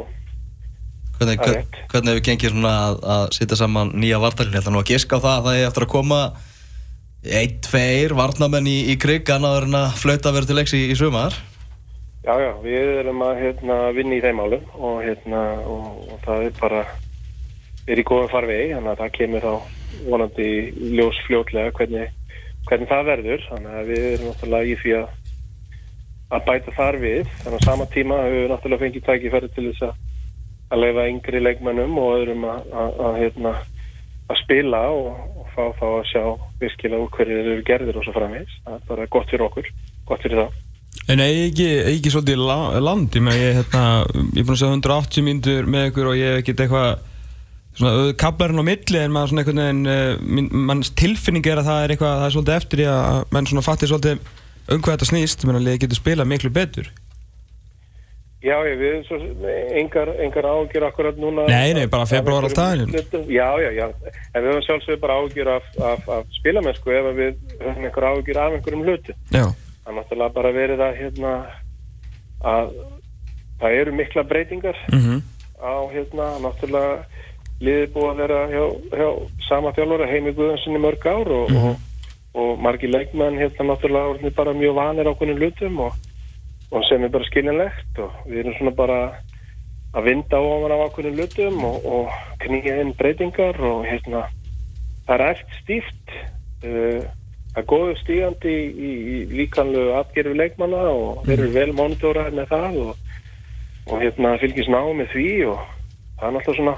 Hvernig, 1.20 1.40
er 1.44 1.58
rétt. 1.58 1.76
hvernig 1.92 2.14
hefur 2.14 2.26
gengið 2.28 2.52
svona 2.54 2.72
að, 2.88 3.00
að 3.16 3.26
setja 3.38 3.58
saman 3.60 3.92
nýja 4.00 4.20
varnalínu? 4.24 4.56
Ég 4.56 4.62
ætla 4.64 4.72
nú 4.76 4.80
að 4.84 4.92
giska 4.92 5.20
á 5.20 5.24
það 5.24 5.36
að 5.38 5.44
það 5.48 5.58
er 5.60 5.68
eftir 5.68 5.86
að 5.88 5.92
koma 5.96 6.20
einn, 7.24 7.58
tveir 7.64 8.16
varnamenn 8.18 8.68
í, 8.68 8.78
í 8.92 8.98
krigg 9.00 9.30
annaður 9.32 9.70
en 9.70 9.80
að 9.80 9.98
flauta 10.02 10.34
vera 10.36 10.50
til 10.50 10.58
leiks 10.60 10.76
í, 10.76 10.84
í 10.92 10.98
sumar. 11.00 11.38
Já, 12.24 12.34
já, 12.40 12.52
við 12.64 12.92
erum 13.02 13.24
að 13.26 13.42
hérna, 13.42 13.80
vinna 13.96 14.16
í 14.16 14.22
þeim 14.24 14.44
álum 14.44 14.68
og, 14.80 15.00
hérna, 15.04 15.42
og, 15.68 15.88
og 16.08 16.22
það 16.24 16.46
er 16.48 16.54
bara 16.60 16.84
er 17.84 18.00
í 18.00 18.06
góðum 18.08 18.32
farvegi, 18.32 18.70
þannig 18.76 18.94
að 18.94 19.02
það 19.02 19.16
kemur 19.18 19.44
þá 19.44 20.06
vonandi 20.08 20.48
ljós 20.96 21.20
fljótlega 21.28 21.74
hvernig, 21.76 22.14
hvernig 22.70 22.90
það 22.92 23.10
verður 23.12 23.44
þannig 23.50 23.76
að 23.80 23.92
við 23.92 24.08
erum 24.14 24.32
náttúrulega 24.32 24.72
í 24.72 24.80
því 24.80 24.96
að 25.02 25.12
að 26.34 26.46
bæta 26.48 26.74
þar 26.74 26.98
við 27.02 27.28
þannig 27.44 27.60
að 27.60 27.68
sama 27.68 27.86
tíma 27.94 28.22
höfum 28.24 28.40
við 28.40 28.48
náttúrulega 28.54 28.84
fengið 28.86 29.06
tækifæri 29.10 29.50
til 29.54 29.66
þess 29.68 29.86
að 29.90 30.00
að 30.74 30.82
leifa 30.82 31.06
yngri 31.12 31.42
leikmönnum 31.44 31.98
og 32.02 32.16
öðrum 32.18 32.46
að, 32.50 32.72
að, 32.74 33.18
hérna, 33.20 33.52
að 34.34 34.42
spila 34.44 34.84
og, 34.92 35.08
og 35.40 35.48
fá 35.56 35.64
þá 35.80 35.88
að 35.94 36.04
sjá 36.12 36.24
virkilega 36.62 37.06
úr 37.06 37.16
hverju 37.16 37.40
þeir 37.40 37.50
eru 37.54 37.66
gerðir 37.70 38.00
og 38.02 38.06
svo 38.08 38.14
framvegis. 38.18 38.60
Það 38.66 38.78
er 38.78 38.86
bara 38.92 39.10
gott 39.16 39.32
fyrir 39.34 39.48
okkur, 39.48 39.72
gott 40.10 40.26
fyrir 40.26 40.44
það 40.44 40.62
En 41.12 41.20
eigi 41.20 41.48
ekki, 41.50 41.66
eigi 41.84 41.98
ekki 41.98 42.12
svolítið 42.14 42.44
la- 42.48 42.80
land, 42.80 43.16
ég 43.18 43.24
með 43.26 43.40
ég, 43.42 43.58
hérna, 43.58 43.82
ég 44.38 44.38
er 44.40 44.46
búin 44.46 44.54
að 44.54 44.60
segja 44.62 44.76
180 44.78 45.26
mínútur 45.26 45.66
með 45.68 45.88
ykkur 45.90 46.10
og 46.12 46.20
ég 46.20 46.30
hef 46.30 46.44
ekkert 46.44 46.62
eitthvað 46.64 46.92
svona 47.74 48.14
kablarinn 48.22 48.62
á 48.62 48.70
milli 48.70 49.00
en 49.02 49.12
maður 49.16 49.32
svona 49.32 49.44
einhvern 49.44 49.62
veginn, 49.64 50.30
mín, 50.38 50.50
manns 50.70 50.94
tilfinning 50.96 51.50
er 51.50 51.60
að 51.60 51.68
það 51.72 51.84
er 51.84 51.94
eitthvað, 51.96 52.14
það 52.22 52.28
er 52.28 52.36
svolítið 52.38 52.58
eftir 52.60 52.84
í 52.84 52.88
að 52.94 53.20
menn 53.36 53.50
svona 53.50 53.66
fattir 53.66 53.92
svolítið 53.92 54.32
um 54.70 54.84
hvað 54.86 54.94
þetta 54.94 55.10
snýst, 55.10 55.46
menn 55.50 55.60
að 55.60 55.66
liði 55.68 55.82
getur 55.84 56.00
spilað 56.00 56.30
miklu 56.30 56.54
betur. 56.54 56.92
Já, 58.44 58.58
ég 58.68 58.80
við 58.82 58.96
svo, 59.08 59.18
engar, 59.80 60.10
engar 60.20 60.46
ágjur 60.52 60.84
akkurat 60.90 61.20
núna. 61.20 61.46
Nei, 61.48 61.72
nei, 61.78 61.86
bara 61.88 62.04
alltaf. 62.04 62.18
einhverjum 62.20 62.92
hlutum. 62.92 63.22
Já, 63.32 63.48
já, 63.64 63.70
já, 63.72 63.86
en 64.34 64.44
við 64.44 64.50
höfum 64.50 64.66
sjálfsögur 64.66 65.00
bara 65.00 65.20
ágjur 65.22 65.52
af, 65.54 65.70
af, 65.92 66.10
af 66.18 66.34
spilamennsku 66.42 66.92
ef 66.92 67.08
að 67.14 67.22
við 67.22 67.38
höfum 67.62 67.88
einhver 67.88 68.08
ágjur 68.10 68.42
af 68.44 68.58
einhverjum 68.58 68.84
hlutum. 68.84 69.22
Já, 69.32 69.46
það 69.48 69.94
er 69.94 69.98
náttúrulega 70.00 70.36
bara 70.36 70.54
verið 70.60 70.84
að 70.84 71.00
hérna 71.00 71.34
að 72.44 72.76
það 73.62 73.80
eru 73.80 73.96
mikla 73.96 74.28
breytingar 74.28 74.80
mhm, 74.92 75.20
á 75.64 75.74
hérna, 75.94 76.30
náttúrulega 76.44 76.94
liðið 77.64 77.92
búið 77.96 78.10
að 78.12 78.22
vera 78.26 78.40
hjá, 78.52 78.64
hjá 79.00 79.10
sama 79.48 79.72
þjálfur 79.76 80.08
heimi 80.10 80.34
Guðansinni 80.36 80.82
mörg 80.84 81.06
ár 81.08 81.32
og, 81.32 81.54
og, 81.56 81.76
og 82.36 82.64
margir 82.64 82.92
leikmenn 82.92 83.40
hérna 83.40 83.70
náttúrulega 83.72 84.34
bara 84.36 84.56
mjög 84.58 84.76
vanir 84.82 85.08
á 85.08 85.14
konum 85.16 85.40
hlutum 85.40 85.80
og, 85.88 85.96
og 86.74 86.86
sem 86.90 87.04
er 87.06 87.14
bara 87.14 87.30
skiljanlegt 87.30 88.00
og 88.02 88.14
við 88.28 88.44
erum 88.44 88.56
svona 88.58 88.76
bara 88.78 89.00
að 89.94 90.08
vinda 90.10 90.40
ofan 90.42 90.74
af 90.74 90.86
ákveðnum 90.88 91.20
hlutum 91.20 91.66
og, 91.70 91.84
og 91.86 92.14
knýja 92.42 92.80
inn 92.82 92.96
breytingar 92.98 93.60
og 93.62 93.84
hérna 93.86 94.24
það 95.06 95.14
er 95.20 95.26
eftir 95.28 95.60
stíft 95.62 96.16
uh, 96.66 97.04
er 97.54 97.68
góðu 97.70 97.94
stígandi 98.00 98.54
í, 98.54 98.90
í, 98.90 99.18
líkanlegu 99.30 99.94
atgerfi 100.00 100.34
leikmanna 100.38 100.82
og 100.90 101.22
þeir 101.28 101.38
eru 101.38 101.54
vel 101.54 101.70
monitoraðir 101.78 102.40
með 102.40 102.50
það 102.56 102.80
og, 102.88 103.14
og 103.92 104.02
hérna 104.02 104.34
fylgist 104.42 104.74
ná 104.74 104.82
með 104.82 105.14
því 105.14 105.30
og 105.52 105.62
það 106.18 106.28
er 106.30 106.36
náttúrulega 106.38 106.60
svona 106.62 106.76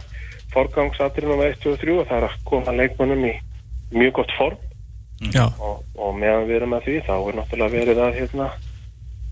forgangsatrinn 0.56 1.36
á 1.36 1.48
1, 1.48 1.58
2 1.64 1.74
og 1.75 1.82
3 1.84 1.98
og 2.02 2.08
það 2.10 2.18
er 2.18 2.28
að 2.28 2.38
koma 2.52 2.75
leikmannum 2.75 3.25
í 3.28 3.34
mjög 3.96 4.14
gott 4.20 4.36
form. 4.36 4.62
Og, 5.64 5.82
og 5.96 6.16
meðan 6.20 6.48
við 6.50 6.58
erum 6.60 6.75
að 6.75 6.88
því 6.88 6.96
þá 7.08 7.14
er 7.16 7.38
náttúrulega 7.40 7.75
verið 7.75 8.02
að 8.04 8.18
hérna, 8.20 8.48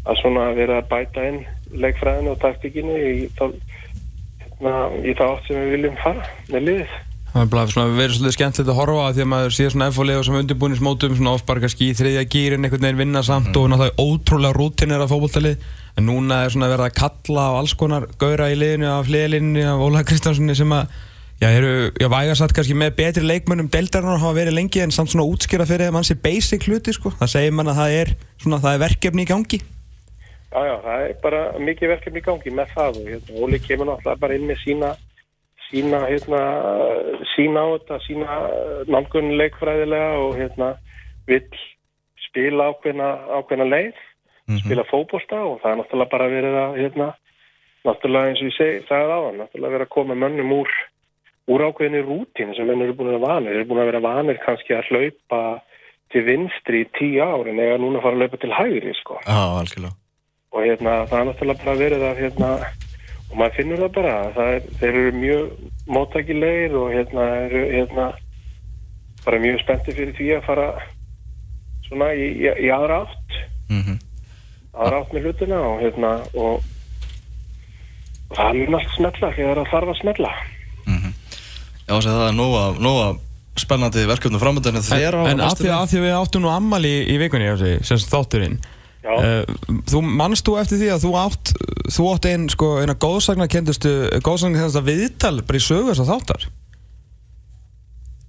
að 0.03 0.19
svona 0.19 0.49
verið 0.57 0.77
að 0.79 0.89
bæta 0.91 1.29
inn 1.29 1.39
leikfræðinu 1.83 2.33
og 2.33 2.41
taktíkinu 2.43 2.97
í 2.99 3.15
þá 3.37 3.45
hérna, 3.47 4.75
í 5.03 5.15
þá 5.17 5.25
átt 5.29 5.47
sem 5.47 5.59
við 5.59 5.75
viljum 5.77 5.97
fara 6.03 6.29
með 6.51 6.67
liðið. 6.69 6.95
Það 7.33 7.41
er 7.41 7.47
bara 7.49 7.69
svona 7.71 7.97
verið 7.97 8.17
svolítið 8.19 8.35
skemmtilegt 8.35 8.69
að 8.69 8.77
horfa 8.77 9.05
á 9.09 9.13
því 9.13 9.23
að 9.23 9.29
maður 9.31 9.53
sé 9.55 9.69
svona 9.73 9.87
og 9.89 10.25
sem 10.27 10.35
undirbúinismótum 10.37 11.15
svona 11.17 11.31
oft 11.33 11.47
bara 11.47 11.63
kannski 11.63 11.87
í 11.89 11.95
þriðja 11.97 12.27
gýrin 12.29 12.67
einhvern 12.67 12.85
veginn 12.85 12.99
vinna 12.99 13.23
samt 13.25 13.57
og 13.57 13.71
náttúrulega 13.71 14.03
ótrúlega 14.03 14.53
rútinir 14.53 15.01
af 15.01 15.09
fótboltalið. 15.09 15.65
En 15.97 16.07
núna 16.09 16.43
er 16.43 16.53
svona 16.53 16.69
verið 16.69 16.91
að 16.91 16.99
kalla 16.99 17.47
á 17.49 17.51
alls 17.57 17.73
konar 17.73 18.05
gauðra 18.21 18.51
í 18.53 18.59
liðinu 18.59 18.91
af 18.91 19.09
hliðlinni 19.09 19.65
af 19.65 19.81
Óla 19.81 20.05
Kristjánssoni 20.05 20.53
sem 20.57 20.77
að 20.77 20.93
já, 21.41 21.49
eru, 21.49 21.73
já, 21.97 22.07
væga 22.13 22.37
satt 22.37 22.53
kannski 22.53 22.77
með 22.77 22.95
betri 23.01 23.25
leikmönnum 23.25 23.73
deildarinnar 23.73 24.21
hafa 24.21 24.37
verið 24.37 24.59
lengi 24.59 24.85
en 24.85 24.93
samt 24.93 25.13
svona 25.13 25.25
útskýra 25.25 25.65
fyrir 25.69 25.89
þeim 25.89 25.97
hansi 25.97 26.21
basic 26.21 26.69
hluti 26.69 26.93
sko, 26.93 27.15
það 27.17 27.33
segir 27.33 27.57
mann 27.57 27.73
að 27.73 27.81
það 27.81 27.95
er 27.97 28.13
svona, 28.37 28.61
það 28.61 28.77
er 28.77 28.83
verkefni 28.85 29.25
í 29.25 29.31
gangi 29.33 29.59
Já, 30.53 30.61
já, 30.69 30.75
það 30.83 31.03
er 31.07 31.13
bara 31.23 31.41
mikið 31.57 31.89
verkefni 31.89 32.21
í 32.21 32.25
gangi 32.27 32.51
með 32.53 32.73
það 32.75 32.97
og 32.99 33.07
hérna, 33.09 33.37
Óli 33.41 33.59
kemur 33.63 33.87
náttúrulega 33.89 34.21
bara 34.21 34.35
inn 34.37 34.45
með 34.45 34.59
sína 34.61 34.89
sína, 35.73 36.03
hérna, 36.05 36.41
sína 37.33 37.63
á 37.65 37.67
þetta, 37.73 37.99
sína 38.05 38.37
nálgun 38.93 39.33
leikfræðilega 39.39 40.11
og 40.21 40.35
hérna 40.37 40.69
vill 41.25 41.47
spila 42.27 42.69
ákveðna, 42.73 43.09
ákveðna 43.39 43.67
leið, 43.71 44.03
spila 44.61 44.85
fótbolta 44.91 45.41
og 45.41 45.57
það 45.63 45.71
er 45.71 45.79
náttúrulega 45.81 46.13
bara 46.13 46.29
verið 46.35 46.59
að 46.61 46.77
hérna, 46.83 47.09
náttúrulega 47.87 48.29
eins 48.29 48.43
og 48.43 48.51
ég 48.51 48.57
segi, 48.59 48.85
sagði 48.91 49.17
á 49.17 49.19
hann, 49.25 49.41
náttúrulega 49.41 49.77
verið 49.77 49.87
að 49.87 49.95
koma 49.97 50.19
mönnum 50.25 50.55
úr 50.59 50.77
úr 51.51 51.65
ákveðinni 51.67 52.05
rútínu 52.05 52.53
sem 52.55 52.69
menn 52.69 52.85
eru 52.85 52.93
búin 52.95 53.09
að 53.09 53.17
vera 53.17 53.33
vanir, 53.33 53.57
eru 53.57 53.67
búin 53.71 53.81
að 53.83 53.89
vera 53.89 54.05
vanir 54.05 54.37
kannski 54.45 54.77
að 54.77 54.93
hlaupa 54.93 55.41
til 56.13 56.23
vinstri 56.29 56.85
í 56.85 56.91
tíu 56.95 57.25
árin 57.25 57.59
eða 57.59 57.81
núna 57.81 58.05
fara 58.05 58.15
að 58.15 58.23
hlaupa 58.23 58.39
til 58.45 58.53
hægri, 58.53 58.95
sko. 59.01 59.17
Já, 59.25 59.41
algjörlega 59.57 60.02
og 60.53 60.61
hérna 60.61 60.95
það 61.09 61.19
er 61.19 61.27
náttúrulega 61.29 61.65
bara 61.65 61.79
verið 61.81 62.07
að 62.07 62.21
hérna 62.21 62.49
og 63.31 63.35
maður 63.39 63.57
finnur 63.57 63.83
það 63.83 63.93
bara 63.97 64.15
það 64.37 64.53
er, 64.55 64.71
þeir 64.79 64.99
eru 65.01 65.13
mjög 65.17 65.69
móttækilegir 65.97 66.79
og 66.79 66.93
hérna 66.93 67.27
eru 67.47 67.63
hérna 67.73 68.07
bara 69.25 69.43
mjög 69.43 69.61
spenntið 69.63 69.99
fyrir 69.99 70.17
því 70.19 70.31
að 70.37 70.47
fara 70.47 70.67
svona 71.87 72.09
í, 72.13 72.25
í, 72.43 72.49
í 72.67 72.73
aðra 72.73 73.03
átt. 73.05 73.37
Mm 73.69 74.01
aðra 74.73 75.03
átt 75.03 75.13
með 75.13 75.27
hlutina 75.27 75.59
og 75.61 75.81
hérna 75.83 76.11
og, 76.33 76.63
og 78.29 78.37
það 78.37 78.59
mun 78.59 78.77
allt 78.79 78.95
smetla 78.95 79.29
þegar 79.37 79.61
það 79.61 79.71
þarf 79.73 79.93
að 79.93 79.99
smetla 80.01 80.33
Já, 81.83 81.97
þessi, 81.97 82.09
það 82.09 82.27
er 82.29 82.35
nóga, 82.37 82.63
nóga 82.81 83.07
spennandi 83.59 84.05
verkefni 84.09 84.39
framöndan 84.41 84.79
En 84.79 85.43
af 85.43 85.51
næstu 85.51 85.67
því, 85.67 85.73
að 85.75 86.05
við 86.07 86.15
áttum 86.17 86.45
nú 86.45 86.49
ammali 86.49 86.89
í, 86.89 87.01
í 87.13 87.17
vikunni, 87.21 87.49
Jósi, 87.51 87.73
sem 87.85 87.99
sagt 87.99 88.13
þátturinn. 88.13 88.55
Já, 88.55 88.72
Þú 89.03 90.01
mannst 90.07 90.47
þú 90.47 90.57
eftir 90.61 90.79
því 90.79 90.89
að 90.93 91.05
þú 91.05 91.13
átt 91.19 91.53
þú 91.91 92.05
átt 92.13 92.27
einn, 92.29 92.45
sko, 92.53 92.69
eina 92.79 92.95
góðsagna 92.95 93.47
kendustu 93.51 93.91
góðsagna 94.23 94.61
kendustu 94.61 94.83
viðtal 94.87 95.35
bara 95.43 95.59
í 95.59 95.63
sögu 95.63 95.89
þess 95.91 96.03
að 96.05 96.11
þáttar? 96.13 96.45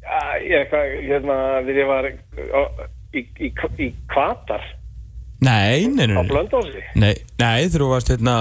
Já, 0.05 0.19
ég, 0.45 0.75
hérna, 1.07 1.37
þegar 1.65 1.79
ég 1.81 1.89
var 1.91 2.09
í, 2.11 3.23
í, 3.23 3.53
í 3.87 3.89
kvatar 4.11 4.67
Nei, 5.45 5.87
nei, 5.93 6.07
nei, 6.09 6.19
á 6.19 6.23
Blöndósi 6.27 6.83
nei, 6.99 7.15
nei 7.41 7.71
þú 7.73 7.89
varst 7.93 8.11
hérna 8.13 8.37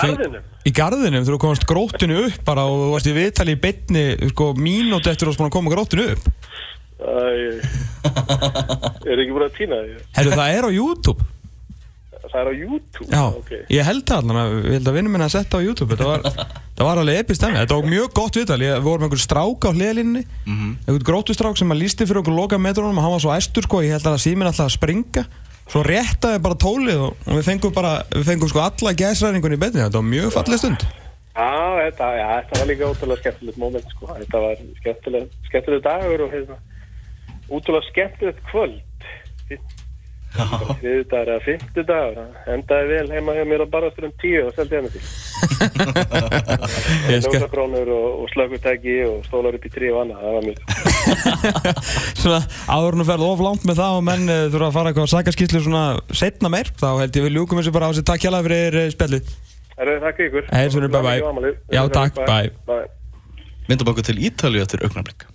feng- 0.00 0.18
Garðinum? 0.18 0.52
Í 0.66 0.72
garðinum, 0.74 1.22
þú 1.28 1.36
komast 1.38 1.66
gróttinu 1.68 2.16
upp 2.26 2.38
bara 2.46 2.64
og 2.66 2.80
þú 2.80 2.90
varst 2.96 3.06
í 3.06 3.14
viðtali 3.14 3.54
í 3.54 3.58
beinni 3.62 4.04
sko, 4.32 4.48
mínúti 4.58 5.12
eftir 5.12 5.30
að 5.30 5.36
að 5.46 5.52
koma 5.54 5.70
gróttinu 5.70 6.06
upp. 6.16 6.24
Æ, 6.96 7.60
er 9.06 9.22
ekki 9.22 9.36
búin 9.36 9.44
að 9.46 9.54
týna 9.60 9.78
því. 9.84 9.94
Herru, 10.16 10.32
það 10.32 10.56
er 10.56 10.66
á 10.66 10.70
YouTube 10.74 11.26
Það 12.36 12.42
er 12.42 12.48
á 12.52 12.54
YouTube. 12.60 13.06
Já, 13.08 13.22
ok. 13.32 13.50
ég 13.72 13.86
held 13.86 14.02
það 14.10 14.30
að, 14.36 14.50
ég 14.66 14.74
held 14.76 14.88
að 14.90 14.96
vinnum 14.98 15.14
minna 15.16 15.28
að 15.30 15.32
setja 15.32 15.56
á 15.56 15.64
YouTube. 15.64 15.96
Þetta 15.96 16.08
var, 16.10 16.50
það 16.76 16.88
var 16.90 17.00
alveg 17.00 17.20
epist 17.22 17.40
stemmi 17.40 17.60
Þetta 17.62 17.78
var 17.78 17.88
mjög 17.94 18.10
gott 18.18 18.36
viðtal, 18.36 18.58
ég, 18.60 18.74
við 18.76 18.88
vorum 18.90 19.06
einhvern 19.06 19.22
strák 19.22 19.64
á 19.64 19.70
hliðalinni 19.72 20.22
mm 20.26 20.52
-hmm. 20.58 20.74
einhvern 20.84 21.06
grótustrák 21.08 21.56
sem 21.56 21.72
að 21.72 21.80
lísti 21.80 22.04
fyrir 22.04 22.20
okkur 22.20 22.36
loka 22.36 22.58
metrónum 22.60 23.00
og 23.00 23.06
hann 23.06 23.14
var 23.14 23.24
svo 23.24 23.32
æstur 23.32 23.64
sko, 23.64 23.80
ég 23.86 23.96
held 23.96 24.04
að 24.10 24.20
síminn 24.20 24.50
alltaf 24.50 24.68
að 24.68 24.76
springa. 24.76 25.24
Svo 25.66 25.80
réttaði 25.82 26.42
bara 26.44 26.60
tólið 26.60 27.00
og, 27.06 27.16
og 27.24 27.40
við 27.40 27.48
fengum 27.48 27.72
bara, 27.72 28.04
við 28.12 28.28
fengum 28.28 28.52
sko 28.52 28.60
alla 28.60 28.92
gæsræðingunni 29.00 29.56
í 29.56 29.62
betni, 29.64 29.80
þetta 29.80 29.98
var 29.98 30.10
mjög 30.12 30.28
falleg 30.36 30.60
stund. 30.60 30.86
Já, 31.36 31.56
þetta, 31.80 32.12
já, 32.16 32.28
þetta 32.36 32.60
var 32.60 32.68
líka 32.70 32.92
ótrúlega 32.92 33.20
skemmtilegt 33.20 33.58
moment 33.60 33.88
sko. 33.96 34.12
Þetta 34.12 34.44
var 34.44 34.60
skemmtileg, 34.82 35.26
skemmtileg 35.48 35.82
dagur 35.84 36.22
og 36.26 36.36
hérna, 36.36 36.60
ótrúlega 37.48 37.88
skemmtilegt 37.90 38.44
kvöld. 38.52 38.84
Þriðu 40.36 41.04
dagur 41.10 41.30
eða 41.32 41.42
fymtu 41.44 41.84
dagur. 41.88 42.18
Endaði 42.54 42.86
vel 42.92 43.08
heima 43.14 43.36
hjá 43.36 43.44
mér 43.48 43.64
á 43.64 43.68
barastur 43.72 44.08
um 44.08 44.14
tíu 44.22 44.42
og 44.46 44.52
seldi 44.56 44.78
henni 44.78 44.90
til. 44.94 45.02
Ljósakrónur 47.10 47.90
og, 47.96 48.06
og 48.22 48.30
slökutæki 48.34 48.96
og 49.08 49.18
stólar 49.28 49.56
upp 49.58 49.66
í 49.66 49.72
trí 49.72 49.90
og 49.92 50.02
annað. 50.04 50.18
Það 50.22 50.32
var 50.36 50.44
mjög. 50.46 50.58
svona 52.22 52.40
áður 52.68 52.96
en 52.96 53.02
þú 53.02 53.08
ferð 53.10 53.28
of 53.30 53.44
langt 53.46 53.66
með 53.68 53.82
það 53.82 53.98
og 53.98 54.06
menn 54.10 54.24
uh, 54.28 54.42
þurfa 54.52 54.70
að 54.70 54.78
fara 54.78 54.92
eitthvað 54.92 55.12
sakaskýslu 55.14 55.64
svona 55.66 55.84
setna 56.22 56.52
meir, 56.52 56.72
þá 56.76 56.88
held 57.02 57.20
ég 57.20 57.28
við 57.28 57.36
ljúkum 57.38 57.62
þessu 57.62 57.74
bara 57.76 57.88
á 57.88 57.92
þessi 57.92 58.08
takk 58.10 58.26
hjá 58.26 58.32
fyrir 58.48 58.80
uh, 58.82 58.88
spjallið 58.94 59.36
Það 59.76 59.90
er 59.92 59.98
þakka 60.06 60.22
ykkur. 60.30 60.46
Hei, 60.56 60.68
Sverrir, 60.72 60.92
bye 60.94 61.02
bye. 61.04 61.50
Já, 61.68 61.82
takk, 61.92 62.20
bye. 62.24 62.84
Myndum 63.68 63.92
okkur 63.92 64.06
til 64.08 64.22
Ítalíu 64.24 64.64
eftir 64.64 64.86
augnablik 64.86 65.26